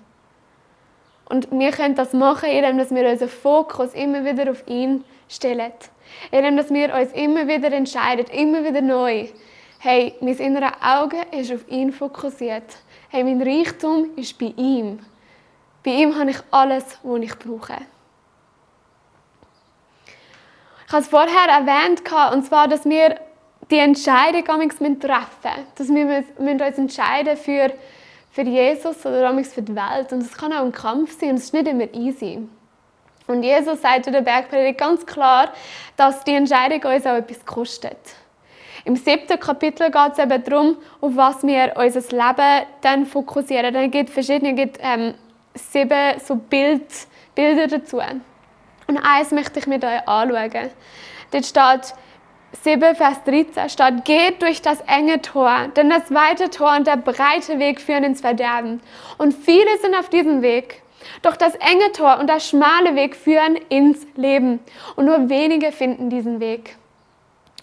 Und 1.30 1.50
wir 1.50 1.70
können 1.72 1.94
das 1.94 2.12
machen, 2.12 2.50
indem 2.50 2.78
wir 2.78 3.10
unseren 3.10 3.28
Fokus 3.30 3.94
immer 3.94 4.24
wieder 4.24 4.50
auf 4.50 4.66
ihn 4.68 5.04
stellen. 5.28 5.72
Indem 6.30 6.56
wir 6.74 6.94
uns 6.94 7.12
immer 7.12 7.48
wieder 7.48 7.72
entscheiden, 7.72 8.26
immer 8.26 8.62
wieder 8.62 8.82
neu. 8.82 9.28
Hey, 9.78 10.14
mein 10.20 10.36
inneres 10.36 10.72
Auge 10.82 11.18
ist 11.32 11.52
auf 11.52 11.66
ihn 11.68 11.92
fokussiert. 11.92 12.76
Hey, 13.08 13.24
mein 13.24 13.40
Reichtum 13.40 14.10
ist 14.16 14.38
bei 14.38 14.52
ihm. 14.56 14.98
Bei 15.82 15.92
ihm 15.92 16.14
habe 16.18 16.30
ich 16.30 16.38
alles, 16.50 16.98
was 17.02 17.22
ich 17.22 17.38
brauche. 17.38 17.78
Ich 20.88 20.94
habe 20.94 21.02
es 21.02 21.08
vorher 21.10 21.48
erwähnt, 21.50 22.00
und 22.32 22.46
zwar, 22.46 22.66
dass 22.66 22.86
wir 22.86 23.20
die 23.70 23.76
Entscheidung 23.76 24.42
treffen 24.42 24.96
müssen. 24.96 25.66
Dass 25.74 25.88
wir 25.90 26.24
uns 26.66 26.78
entscheiden 26.78 27.36
für, 27.36 27.74
für 28.30 28.40
Jesus 28.40 29.04
oder 29.04 29.44
für 29.44 29.60
die 29.60 29.76
Welt. 29.76 30.14
Und 30.14 30.22
es 30.22 30.34
kann 30.34 30.50
auch 30.50 30.64
ein 30.64 30.72
Kampf 30.72 31.20
sein 31.20 31.32
und 31.32 31.36
es 31.36 31.44
ist 31.44 31.52
nicht 31.52 31.68
immer 31.68 31.92
easy. 31.92 32.48
Und 33.26 33.42
Jesus 33.42 33.82
sagt 33.82 34.06
in 34.06 34.14
der 34.14 34.22
Bergpredigt 34.22 34.78
ganz 34.78 35.04
klar, 35.04 35.52
dass 35.98 36.24
die 36.24 36.32
Entscheidung 36.32 36.90
uns 36.90 37.04
auch 37.04 37.16
etwas 37.16 37.44
kostet. 37.44 37.98
Im 38.86 38.96
siebten 38.96 39.38
Kapitel 39.38 39.90
geht 39.90 40.12
es 40.12 40.18
eben 40.18 40.42
darum, 40.42 40.78
auf 41.02 41.14
was 41.14 41.42
wir 41.42 41.74
unser 41.76 42.00
Leben 42.00 42.66
dann 42.80 43.04
fokussieren. 43.04 43.74
Dann 43.74 43.90
gibt 43.90 44.08
es 44.08 44.14
verschiedene, 44.14 44.54
gibt, 44.54 44.78
ähm, 44.80 45.12
sieben 45.52 46.18
so 46.24 46.36
Bild, 46.36 46.86
Bilder 47.34 47.66
dazu. 47.66 48.00
Und 48.88 48.96
eins 48.96 49.30
möchte 49.30 49.58
ich 49.60 49.66
mit 49.66 49.84
euch 49.84 50.08
anschauen. 50.08 50.70
Dort 51.30 51.44
steht 51.46 51.94
7, 52.62 52.96
Vers 52.96 53.22
13 53.24 53.68
steht, 53.68 54.04
geht 54.06 54.42
durch 54.42 54.62
das 54.62 54.80
enge 54.86 55.20
Tor, 55.20 55.68
denn 55.76 55.90
das 55.90 56.12
weite 56.12 56.48
Tor 56.48 56.74
und 56.76 56.86
der 56.86 56.96
breite 56.96 57.58
Weg 57.58 57.80
führen 57.80 58.04
ins 58.04 58.22
Verderben. 58.22 58.80
Und 59.18 59.34
viele 59.34 59.76
sind 59.82 59.94
auf 59.94 60.08
diesem 60.08 60.40
Weg. 60.40 60.82
Doch 61.22 61.36
das 61.36 61.54
enge 61.56 61.92
Tor 61.92 62.18
und 62.18 62.28
der 62.28 62.40
schmale 62.40 62.94
Weg 62.94 63.14
führen 63.14 63.56
ins 63.68 64.06
Leben. 64.16 64.60
Und 64.96 65.04
nur 65.04 65.28
wenige 65.28 65.70
finden 65.70 66.10
diesen 66.10 66.40
Weg. 66.40 66.76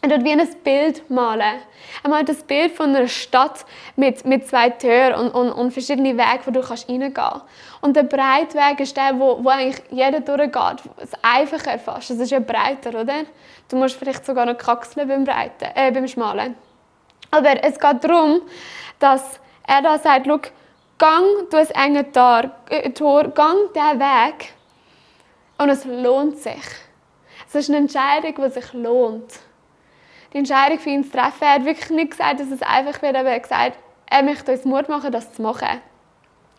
Er 0.06 0.12
wird 0.12 0.24
wie 0.24 0.34
ein 0.34 0.48
Bild 0.64 1.10
malen. 1.10 1.62
Er 2.04 2.10
malt 2.12 2.30
das 2.30 2.44
Bild 2.44 2.74
von 2.74 2.96
einer 2.96 3.08
Stadt 3.08 3.66
mit, 3.96 4.24
mit 4.24 4.48
zwei 4.48 4.70
Türen 4.70 5.16
und, 5.16 5.32
und, 5.32 5.52
und 5.52 5.72
verschiedenen 5.72 6.16
Wegen, 6.16 6.46
wo 6.46 6.52
du 6.52 6.60
reingehen 6.60 7.12
kannst. 7.12 7.42
Und 7.82 7.96
der 7.96 8.04
Breitweg 8.04 8.80
ist 8.82 8.96
der, 8.96 9.20
wo, 9.20 9.44
wo 9.44 9.50
eigentlich 9.50 9.82
jeder 9.90 10.20
durchgeht. 10.20 10.84
Das 11.00 11.10
einfacher 11.24 11.80
fast. 11.80 12.12
Das 12.12 12.20
ist 12.20 12.30
ja 12.30 12.40
breiter, 12.40 13.02
oder? 13.02 13.24
Du 13.68 13.78
musst 13.78 13.96
vielleicht 13.96 14.24
sogar 14.28 14.46
noch 14.46 14.60
kraxeln 14.60 15.08
beim, 15.08 15.24
Breiten, 15.24 15.72
äh, 15.74 15.92
beim 15.92 16.08
Schmalen. 16.08 16.54
Aber 17.32 17.64
es 17.64 17.80
geht 17.80 18.04
darum, 18.04 18.42
dass 19.00 19.40
er 19.68 19.82
da 19.82 19.98
sagt, 19.98 20.28
schau, 20.28 20.38
gang 21.00 21.50
durch 21.50 21.70
das 21.70 21.72
enge 21.72 22.12
Tor, 22.12 22.52
äh, 22.70 22.92
Tor 22.92 23.30
gang 23.30 23.74
diesen 23.74 24.00
Weg 24.00 24.54
und 25.58 25.70
es 25.70 25.84
lohnt 25.84 26.38
sich. 26.38 26.62
Es 27.48 27.56
ist 27.56 27.70
eine 27.70 27.80
Entscheidung, 27.80 28.36
die 28.36 28.52
sich 28.52 28.72
lohnt. 28.74 29.40
Die 30.36 30.40
Entscheidung 30.40 30.80
für 30.80 30.90
ihn 30.90 31.06
zu 31.06 31.12
treffen, 31.12 31.44
er 31.44 31.54
hat 31.54 31.64
wirklich 31.64 31.90
nicht 31.92 32.12
gesagt, 32.12 32.42
dass 32.42 32.52
es 32.52 32.62
einfach 32.62 33.02
wird, 33.02 33.16
aber 33.16 33.30
er 33.30 33.36
hat 33.36 33.44
gesagt, 33.44 33.80
er 34.12 34.22
möchte 34.22 34.52
uns 34.52 34.66
Mut 34.66 34.90
machen, 34.90 35.10
das 35.10 35.32
zu 35.32 35.42
machen. 35.42 35.80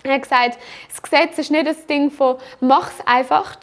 Er 0.03 0.15
hat 0.15 0.23
gesagt, 0.23 0.59
das 0.89 1.03
Gesetz 1.03 1.37
ist 1.37 1.51
nicht 1.51 1.67
das 1.67 1.85
Ding 1.85 2.11
von 2.11 2.39
mach 2.61 2.91
es 2.91 3.07
einfach 3.07 3.55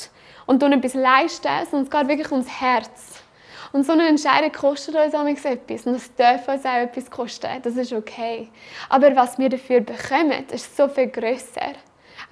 und 0.46 0.62
du 0.62 0.67
etwas 0.67 0.93
leisten, 0.93 1.50
sondern 1.72 1.86
es 1.86 1.89
geht 1.89 2.08
wirklich 2.10 2.32
ums 2.32 2.62
Herz. 2.62 3.24
Und 3.72 3.88
so 3.88 3.93
eine 3.93 4.08
Entscheidung 4.08 4.51
kostet 4.51 4.93
uns 4.93 5.15
auch 5.15 5.25
etwas. 5.25 5.88
Und 5.88 5.96
es 5.96 6.13
darf 6.13 6.48
uns 6.48 6.63
auch 6.63 6.75
etwas 6.75 7.10
kosten. 7.10 7.50
Das 7.63 7.75
ist 7.75 7.91
okay. 7.91 8.50
Aber 8.89 9.15
was 9.15 9.39
wir 9.39 9.50
dafür 9.50 9.82
bekommen, 9.82 10.46
ist 10.51 10.77
so 10.77 10.88
viel 10.89 11.08
grösser. 11.08 11.74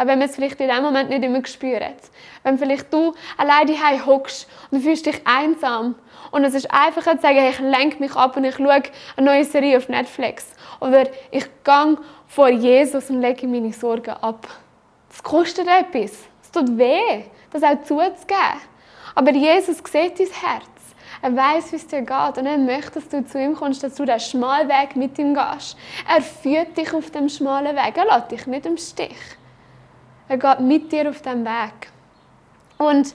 Auch 0.02 0.08
wenn 0.08 0.18
wir 0.18 0.26
es 0.26 0.36
vielleicht 0.36 0.60
in 0.60 0.68
dem 0.68 0.82
Moment 0.82 1.10
nicht 1.12 1.24
immer 1.24 1.46
spüren. 1.46 1.94
Wenn 2.42 2.58
vielleicht 2.58 2.92
du 2.92 3.14
allein 3.38 3.68
daheim 3.68 4.04
hockst 4.04 4.48
und 4.72 4.80
du 4.80 4.84
fühlst 4.84 5.06
dich 5.06 5.22
einsam 5.26 5.94
und 6.32 6.44
es 6.44 6.56
ist 6.56 6.72
einfacher 6.72 7.18
zu 7.18 7.22
sagen, 7.22 7.46
ich 7.48 7.60
lenke 7.60 8.00
mich 8.00 8.16
ab 8.16 8.36
und 8.36 8.44
ich 8.44 8.56
schaue 8.56 8.72
eine 8.72 8.84
neue 9.18 9.46
Serie 9.46 9.78
auf 9.78 9.90
Netflix. 9.90 10.56
Oder 10.80 11.04
ich 11.30 11.46
gehe 11.64 11.98
vor 12.28 12.50
Jesus 12.50 13.12
und 13.12 13.22
lege 13.22 13.46
meine 13.46 13.74
Sorgen 13.74 14.10
ab. 14.10 14.48
Das 15.10 15.22
kostet 15.22 15.68
etwas. 15.68 16.18
Es 16.42 16.50
tut 16.52 16.76
weh, 16.80 17.26
das 17.52 17.62
auch 17.62 17.80
zuzugeben. 17.84 18.62
Aber 19.14 19.32
Jesus 19.32 19.78
sieht 19.78 20.20
dein 20.20 20.28
Herz. 20.28 20.66
Er 21.22 21.36
weiß, 21.36 21.74
wie 21.74 21.76
es 21.76 21.86
dir 21.86 22.02
geht 22.02 22.38
und 22.40 22.48
er 22.48 22.58
möchte, 22.58 22.94
dass 22.94 23.08
du 23.08 23.24
zu 23.24 23.40
ihm 23.40 23.54
kommst, 23.54 23.84
dass 23.84 23.94
du 23.94 24.06
den 24.06 24.20
schmalen 24.20 24.68
Weg 24.68 24.96
mit 24.96 25.20
ihm 25.20 25.36
gehst. 25.36 25.78
Er 26.10 26.24
führt 26.24 26.76
dich 26.76 26.92
auf 26.92 27.12
dem 27.12 27.30
schmalen 27.30 27.76
Weg. 27.76 27.96
Er 27.98 28.06
lässt 28.06 28.32
dich 28.32 28.48
nicht 28.48 28.66
im 28.66 28.78
Stich. 28.78 29.38
Er 30.32 30.38
geht 30.38 30.62
mit 30.62 30.90
dir 30.94 31.10
auf 31.10 31.22
dem 31.22 31.44
Weg. 31.44 31.92
Und 32.78 33.14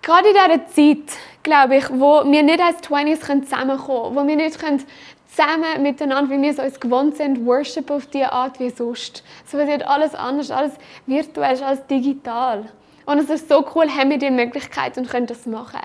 gerade 0.00 0.28
in 0.28 0.34
dieser 0.34 0.66
Zeit, 0.68 1.18
glaube 1.42 1.78
ich, 1.78 1.90
wo 1.90 2.22
wir 2.24 2.44
nicht 2.44 2.60
als 2.60 2.80
20s 2.80 3.42
zusammenkommen 3.42 4.14
können, 4.14 4.14
wo 4.14 4.24
wir 4.24 4.36
nicht 4.36 4.52
zusammen 4.54 5.82
miteinander, 5.82 6.30
wie 6.30 6.40
wir 6.40 6.50
es 6.52 6.60
uns 6.60 6.78
gewohnt 6.78 7.16
sind, 7.16 7.44
Worship 7.44 7.90
auf 7.90 8.06
diese 8.06 8.30
Art 8.30 8.60
wie 8.60 8.70
sonst. 8.70 9.24
So 9.44 9.58
passiert 9.58 9.84
alles 9.84 10.14
anders, 10.14 10.52
alles 10.52 10.74
virtuell, 11.06 11.60
alles 11.60 11.84
digital. 11.88 12.66
Und 13.04 13.18
es 13.18 13.28
ist 13.28 13.48
so 13.48 13.66
cool, 13.74 13.88
haben 13.90 14.10
wir 14.10 14.18
die 14.18 14.30
Möglichkeit 14.30 14.96
und 14.96 15.10
können 15.10 15.26
das 15.26 15.44
machen. 15.44 15.80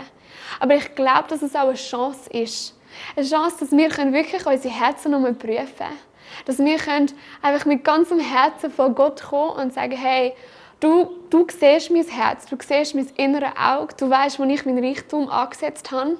Aber 0.59 0.75
ich 0.75 0.93
glaube, 0.93 1.29
dass 1.29 1.41
es 1.41 1.55
auch 1.55 1.61
eine 1.61 1.73
Chance 1.73 2.29
ist. 2.29 2.79
Eine 3.15 3.25
Chance, 3.25 3.55
dass 3.61 3.71
wir 3.71 4.13
wirklich 4.13 4.45
unsere 4.45 4.71
Herzen 4.71 5.13
prüfen 5.13 5.39
können. 5.39 6.08
Dass 6.45 6.59
wir 6.59 6.77
können 6.77 7.11
einfach 7.41 7.65
mit 7.65 7.83
ganzem 7.83 8.19
Herzen 8.19 8.71
vor 8.71 8.91
Gott 8.91 9.21
kommen 9.23 9.51
und 9.51 9.73
sagen, 9.73 9.95
hey, 9.95 10.33
du, 10.79 11.09
du 11.29 11.45
siehst 11.49 11.91
mein 11.91 12.07
Herz, 12.07 12.45
du 12.45 12.57
siehst 12.59 12.95
mein 12.95 13.07
inneres 13.17 13.51
Auge, 13.59 13.93
du 13.97 14.09
weißt, 14.09 14.39
wo 14.39 14.43
ich 14.43 14.65
meinen 14.65 14.83
Reichtum 14.83 15.29
angesetzt 15.29 15.91
habe. 15.91 16.17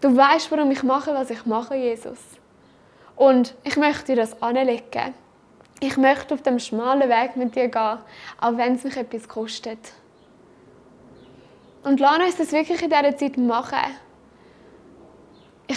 Du 0.00 0.16
weißt, 0.16 0.50
warum 0.50 0.70
ich 0.70 0.82
mache, 0.82 1.14
was 1.14 1.30
ich 1.30 1.44
mache, 1.46 1.76
Jesus. 1.76 2.18
Und 3.16 3.54
ich 3.64 3.76
möchte 3.76 4.06
dir 4.06 4.16
das 4.16 4.40
anlegen. 4.42 5.14
Ich 5.80 5.96
möchte 5.96 6.34
auf 6.34 6.42
dem 6.42 6.58
schmalen 6.58 7.08
Weg 7.08 7.36
mit 7.36 7.54
dir 7.54 7.68
gehen, 7.68 7.98
auch 8.40 8.56
wenn 8.56 8.74
es 8.74 8.84
mich 8.84 8.96
etwas 8.96 9.28
kostet. 9.28 9.78
Und 11.84 12.00
lass 12.00 12.18
uns 12.18 12.36
das 12.36 12.52
wirklich 12.52 12.82
in 12.82 12.90
dieser 12.90 13.16
Zeit 13.16 13.36
machen. 13.36 13.78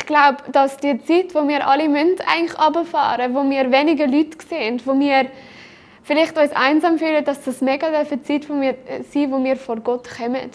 Ich 0.02 0.08
glaube, 0.08 0.38
dass 0.52 0.78
die 0.78 1.00
Zeit, 1.04 1.36
wo 1.36 1.48
wir 1.48 1.68
alle 1.68 1.88
müssen, 1.88 2.16
eigentlich 2.26 2.60
runterfahren 2.60 3.36
wo 3.36 3.48
wir 3.48 3.72
weniger 3.72 4.08
Leute 4.08 4.36
sehen, 4.50 4.82
wo 4.84 5.00
wir 5.00 5.28
vielleicht 6.02 6.36
uns 6.36 6.52
einsam 6.54 6.98
fühlen, 6.98 7.24
dass 7.24 7.44
das 7.44 7.62
mega 7.62 7.86
eine 7.86 8.24
Zeit 8.24 8.50
wo 8.50 8.60
wir 8.60 8.76
sein, 9.14 9.32
wo 9.32 9.44
wir 9.44 9.56
vor 9.58 9.76
Gott 9.76 10.10
kommen. 10.10 10.50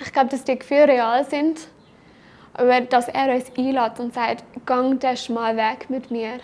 Ich 0.00 0.12
glaube, 0.14 0.30
dass 0.30 0.44
die 0.44 0.58
Gefühle 0.58 0.88
real 0.88 1.26
sind, 1.26 1.68
aber 2.54 2.80
dass 2.80 3.08
er 3.08 3.34
uns 3.34 3.52
einlädt 3.54 4.00
und 4.00 4.14
sagt, 4.14 4.44
gang 4.64 4.98
den 4.98 5.18
schmalen 5.18 5.58
Weg 5.58 5.90
mit 5.90 6.10
mir. 6.10 6.38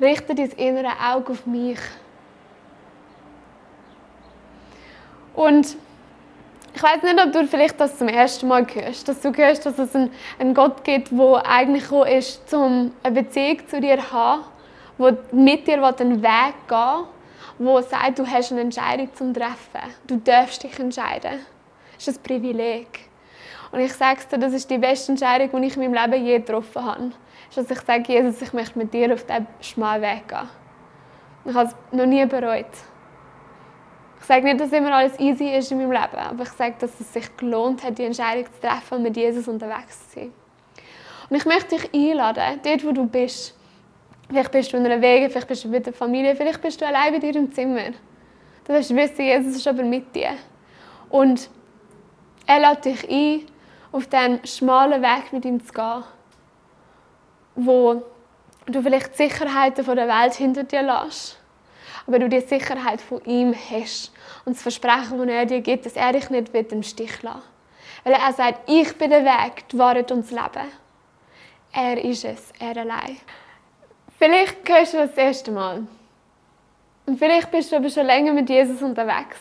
Richte 0.00 0.34
dein 0.34 0.50
innere 0.52 0.92
Auge 1.12 1.32
auf 1.32 1.44
mich. 1.44 1.78
Und 5.34 5.76
ich 6.74 6.82
weiß 6.82 7.02
nicht, 7.02 7.24
ob 7.24 7.32
du 7.32 7.46
vielleicht 7.46 7.80
das 7.80 7.96
zum 7.96 8.08
ersten 8.08 8.48
Mal 8.48 8.66
hörst, 8.66 9.08
dass 9.08 9.20
du 9.20 9.32
hörst, 9.32 9.64
dass 9.64 9.78
es 9.78 9.94
einen, 9.94 10.10
einen 10.38 10.54
Gott 10.54 10.82
gibt, 10.82 11.12
der 11.12 11.46
eigentlich 11.46 11.84
gekommen 11.84 12.08
ist, 12.08 12.52
um 12.52 12.92
eine 13.02 13.22
Beziehung 13.22 13.66
zu 13.68 13.80
dir 13.80 13.98
zu 13.98 14.12
haben, 14.12 14.42
der 14.98 15.16
mit 15.32 15.66
dir 15.68 15.92
den 15.92 16.22
Weg 16.22 16.54
gehen 16.68 17.04
will, 17.58 17.74
der 17.74 17.82
sagt, 17.84 18.18
du 18.18 18.26
hast 18.26 18.50
eine 18.50 18.62
Entscheidung 18.62 19.08
zum 19.14 19.32
Treffen. 19.32 19.94
Du 20.06 20.16
darfst 20.16 20.64
dich 20.64 20.76
entscheiden. 20.78 21.46
Das 21.94 22.08
ist 22.08 22.18
ein 22.18 22.22
Privileg. 22.22 23.08
Und 23.70 23.80
ich 23.80 23.92
sage 23.92 24.20
dir, 24.30 24.38
das 24.38 24.52
ist 24.52 24.68
die 24.68 24.78
beste 24.78 25.12
Entscheidung, 25.12 25.60
die 25.62 25.68
ich 25.68 25.76
in 25.76 25.92
meinem 25.92 26.10
Leben 26.10 26.26
je 26.26 26.38
getroffen 26.38 26.84
habe. 26.84 27.12
Ist, 27.48 27.58
dass 27.58 27.70
ich 27.70 27.80
sage, 27.80 28.12
Jesus, 28.12 28.42
ich 28.42 28.52
möchte 28.52 28.78
mit 28.78 28.92
dir 28.92 29.14
auf 29.14 29.24
diesen 29.24 29.46
schmalen 29.60 30.02
Weg 30.02 30.26
gehen. 30.28 30.48
Ich 31.44 31.54
habe 31.54 31.68
es 31.68 31.96
noch 31.96 32.06
nie 32.06 32.24
bereut. 32.26 32.66
Ich 34.24 34.28
sage 34.28 34.44
nicht, 34.44 34.58
dass 34.58 34.72
immer 34.72 34.90
alles 34.90 35.20
easy 35.20 35.54
ist 35.54 35.70
in 35.70 35.76
meinem 35.76 35.92
Leben, 35.92 36.16
aber 36.16 36.44
ich 36.44 36.48
sage, 36.48 36.76
dass 36.78 36.98
es 36.98 37.12
sich 37.12 37.36
gelohnt 37.36 37.84
hat, 37.84 37.98
die 37.98 38.04
Entscheidung 38.04 38.46
zu 38.46 38.66
treffen 38.66 38.94
und 38.94 39.02
mit 39.02 39.18
Jesus 39.18 39.46
unterwegs 39.46 40.08
zu 40.08 40.20
sein. 40.20 40.32
Und 41.28 41.36
ich 41.36 41.44
möchte 41.44 41.76
dich 41.76 41.92
einladen, 41.92 42.58
dort 42.62 42.86
wo 42.86 42.92
du 42.92 43.06
bist. 43.06 43.54
Vielleicht 44.30 44.50
bist 44.50 44.72
du 44.72 44.78
in 44.78 44.86
einer 44.86 45.02
Wege, 45.02 45.28
vielleicht 45.28 45.48
bist 45.48 45.64
du 45.64 45.68
mit 45.68 45.84
der 45.84 45.92
Familie, 45.92 46.34
vielleicht 46.34 46.62
bist 46.62 46.80
du 46.80 46.86
allein 46.86 47.12
bei 47.12 47.18
dir 47.18 47.36
im 47.36 47.52
Zimmer. 47.52 47.90
Du 48.66 48.72
wirst 48.72 48.96
wissen, 48.96 49.20
Jesus 49.20 49.56
ist 49.56 49.68
aber 49.68 49.82
mit 49.82 50.16
dir. 50.16 50.30
Und 51.10 51.50
er 52.46 52.60
lädt 52.60 52.86
dich 52.86 53.10
ein, 53.10 53.44
auf 53.92 54.06
diesen 54.06 54.46
schmalen 54.46 55.02
Weg 55.02 55.34
mit 55.34 55.44
ihm 55.44 55.62
zu 55.62 55.70
gehen, 55.70 56.02
wo 57.56 58.02
du 58.64 58.82
vielleicht 58.82 59.18
die 59.18 59.28
Sicherheiten 59.28 59.84
der 59.84 60.08
Welt 60.08 60.32
hinter 60.32 60.64
dir 60.64 60.80
lässt 60.80 61.43
aber 62.06 62.18
du 62.18 62.28
die 62.28 62.40
Sicherheit 62.40 63.00
von 63.00 63.24
ihm 63.24 63.54
hast 63.54 64.12
und 64.44 64.54
das 64.54 64.62
Versprechen, 64.62 65.18
das 65.18 65.28
er 65.28 65.46
dir 65.46 65.60
gibt, 65.60 65.86
dass 65.86 65.94
er 65.94 66.12
dich 66.12 66.30
nicht 66.30 66.52
wird 66.52 66.72
im 66.72 66.82
Stich 66.82 67.22
lassen 67.22 67.42
Weil 68.04 68.14
er 68.14 68.32
sagt, 68.32 68.68
ich 68.68 68.96
bin 68.98 69.10
der 69.10 69.24
Weg, 69.24 69.68
die 69.68 69.78
Wahrheit 69.78 70.12
und 70.12 70.24
das 70.24 70.30
Leben. 70.30 70.68
Er 71.72 72.04
ist 72.04 72.24
es, 72.24 72.52
er 72.58 72.76
allein. 72.76 73.16
Vielleicht 74.18 74.68
hörst 74.68 74.94
du 74.94 74.98
das, 74.98 75.16
erste 75.16 75.50
Mal. 75.50 75.86
Und 77.06 77.18
vielleicht 77.18 77.50
bist 77.50 77.72
du 77.72 77.76
aber 77.76 77.90
schon 77.90 78.06
länger 78.06 78.32
mit 78.32 78.48
Jesus 78.48 78.80
unterwegs. 78.80 79.38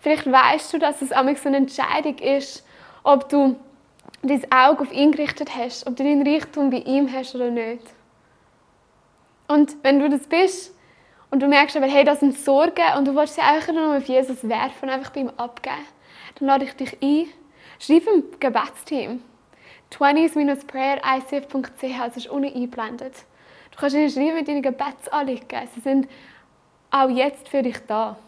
Vielleicht 0.00 0.30
weißt 0.30 0.72
du, 0.72 0.78
dass 0.78 1.02
es 1.02 1.08
so 1.08 1.14
eine 1.14 1.56
Entscheidung 1.56 2.16
ist, 2.18 2.64
ob 3.02 3.28
du 3.28 3.56
dein 4.22 4.52
Auge 4.52 4.82
auf 4.82 4.92
ihn 4.92 5.12
gerichtet 5.12 5.50
hast, 5.56 5.86
ob 5.86 5.96
du 5.96 6.04
deinen 6.04 6.26
Reichtum 6.26 6.70
bei 6.70 6.78
ihm 6.78 7.12
hast 7.12 7.34
oder 7.34 7.50
nicht. 7.50 7.82
Und 9.48 9.82
wenn 9.82 9.98
du 9.98 10.08
das 10.08 10.26
bist, 10.26 10.74
und 11.30 11.40
du 11.40 11.48
merkst 11.48 11.76
aber, 11.76 11.86
hey, 11.86 12.04
das 12.04 12.20
sind 12.20 12.38
Sorgen 12.38 12.96
und 12.96 13.06
du 13.06 13.14
willst 13.14 13.34
sie 13.34 13.40
einfach 13.40 13.72
nur 13.72 13.96
auf 13.96 14.04
Jesus 14.04 14.48
werfen 14.48 14.88
einfach 14.88 15.10
bei 15.10 15.20
ihm 15.20 15.30
abgeben, 15.36 15.76
dann 16.38 16.48
lade 16.48 16.64
ich 16.64 16.72
dich 16.74 16.96
ein, 17.02 17.26
schreib 17.78 18.06
im 18.06 18.24
Gebetsteam 18.40 19.22
20s-prayer.icf.ch, 19.92 22.08
es 22.08 22.16
ist 22.16 22.28
unten 22.28 22.54
eingeblendet. 22.54 23.14
Du 23.70 23.78
kannst 23.78 23.96
ihnen 23.96 24.10
schreiben 24.10 24.34
mit 24.34 24.48
deinen 24.48 24.62
Gebetsanliegen. 24.62 25.68
Sie 25.74 25.80
sind 25.80 26.08
auch 26.90 27.08
jetzt 27.08 27.48
für 27.48 27.62
dich 27.62 27.78
da. 27.86 28.18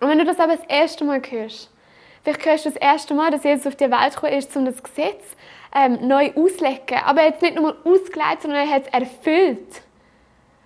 Und 0.00 0.08
wenn 0.08 0.18
du 0.18 0.24
das 0.24 0.40
aber 0.40 0.56
das 0.56 0.66
erste 0.66 1.04
Mal 1.04 1.22
hörst, 1.30 1.70
vielleicht 2.22 2.44
hörst 2.44 2.66
du 2.66 2.70
das 2.70 2.78
erste 2.78 3.14
Mal, 3.14 3.30
dass 3.30 3.44
Jesus 3.44 3.68
auf 3.68 3.76
die 3.76 3.88
Welt 3.90 4.14
gekommen 4.14 4.32
ist, 4.32 4.56
um 4.56 4.64
das 4.64 4.82
Gesetz 4.82 5.36
ähm, 5.74 6.06
neu 6.06 6.32
auszulegen. 6.34 6.98
Aber 7.04 7.22
er 7.22 7.28
hat 7.28 7.36
es 7.36 7.42
nicht 7.42 7.54
nur 7.54 7.76
ausgelegt, 7.84 8.42
sondern 8.42 8.68
er 8.68 8.74
hat 8.74 8.86
es 8.86 8.92
erfüllt. 8.92 9.82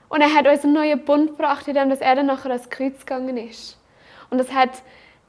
Und 0.09 0.21
er 0.21 0.35
hat 0.35 0.47
uns 0.47 0.65
einen 0.65 0.75
neuen 0.75 1.05
Bund 1.05 1.31
gebracht, 1.31 1.69
indem 1.69 1.91
er 1.91 2.17
dann 2.17 2.27
nachher 2.27 2.51
ans 2.51 2.71
Kreuz 2.71 3.01
gegangen 3.01 3.37
ist. 3.37 3.79
Und 4.31 4.39
das 4.39 4.53
hat 4.53 4.83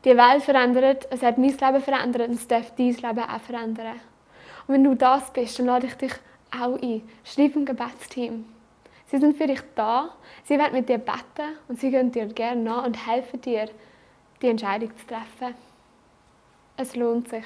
die 0.06 0.15
Welt 0.15 0.44
verändert, 0.44 1.08
es 1.10 1.22
hat 1.22 1.38
mein 1.38 1.50
Leben 1.50 1.82
verändert 1.82 2.30
und 2.30 2.36
es 2.36 2.48
darf 2.48 2.74
dein 2.76 2.94
Leben 2.94 3.20
auch 3.20 3.42
verändern. 3.42 4.00
Und 4.68 4.76
wenn 4.76 4.84
du 4.84 4.96
das 4.96 5.32
bist, 5.32 5.60
dann 5.60 5.65
lade 5.65 5.88
ich 5.88 5.96
dich 5.96 6.13
auch 6.52 6.82
ein. 6.82 7.02
Schreib 7.24 7.56
im 7.56 7.65
Gebetsteam. 7.65 8.46
Sie 9.08 9.18
sind 9.18 9.38
für 9.38 9.48
dich 9.48 9.62
da, 9.76 10.15
sie 10.44 10.58
werden 10.58 10.74
mit 10.74 10.88
dir 10.88 11.00
beten 11.00 11.58
und 11.68 11.80
sie 11.80 11.89
gehen 11.89 12.12
dir 12.12 12.28
gerne 12.28 12.62
nach 12.62 12.86
und 12.86 13.08
helfen 13.08 13.42
dir, 13.42 13.68
die 14.42 14.48
Entscheidung 14.48 14.96
zu 14.96 15.08
treffen. 15.08 15.56
Es 16.78 16.96
lohnt 16.96 17.28
sich. 17.28 17.46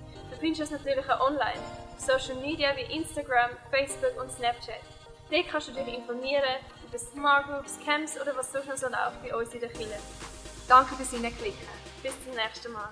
Du 0.41 0.47
findest 0.47 0.71
uns 0.71 0.83
natürlich 0.83 1.07
auch 1.07 1.27
online 1.27 1.61
Social 1.99 2.33
Media 2.41 2.75
wie 2.75 2.95
Instagram, 2.95 3.51
Facebook 3.69 4.19
und 4.19 4.31
Snapchat. 4.31 4.81
Dort 5.29 5.47
kannst 5.51 5.67
du 5.67 5.71
dich 5.71 5.87
informieren 5.87 6.41
über 6.83 6.97
Smart 6.97 7.45
Groups, 7.45 7.77
Camps 7.85 8.19
oder 8.19 8.35
was 8.35 8.51
sonst 8.51 8.67
noch 8.67 8.75
so 8.75 8.87
läuft 8.87 9.21
bei 9.21 9.35
uns 9.35 9.53
in 9.53 9.59
der 9.59 9.69
Kirche. 9.69 9.99
Danke 10.67 10.95
fürs 10.95 11.11
Hineinklicken. 11.11 11.59
Bis 12.01 12.13
zum 12.23 12.33
nächsten 12.33 12.71
Mal. 12.71 12.89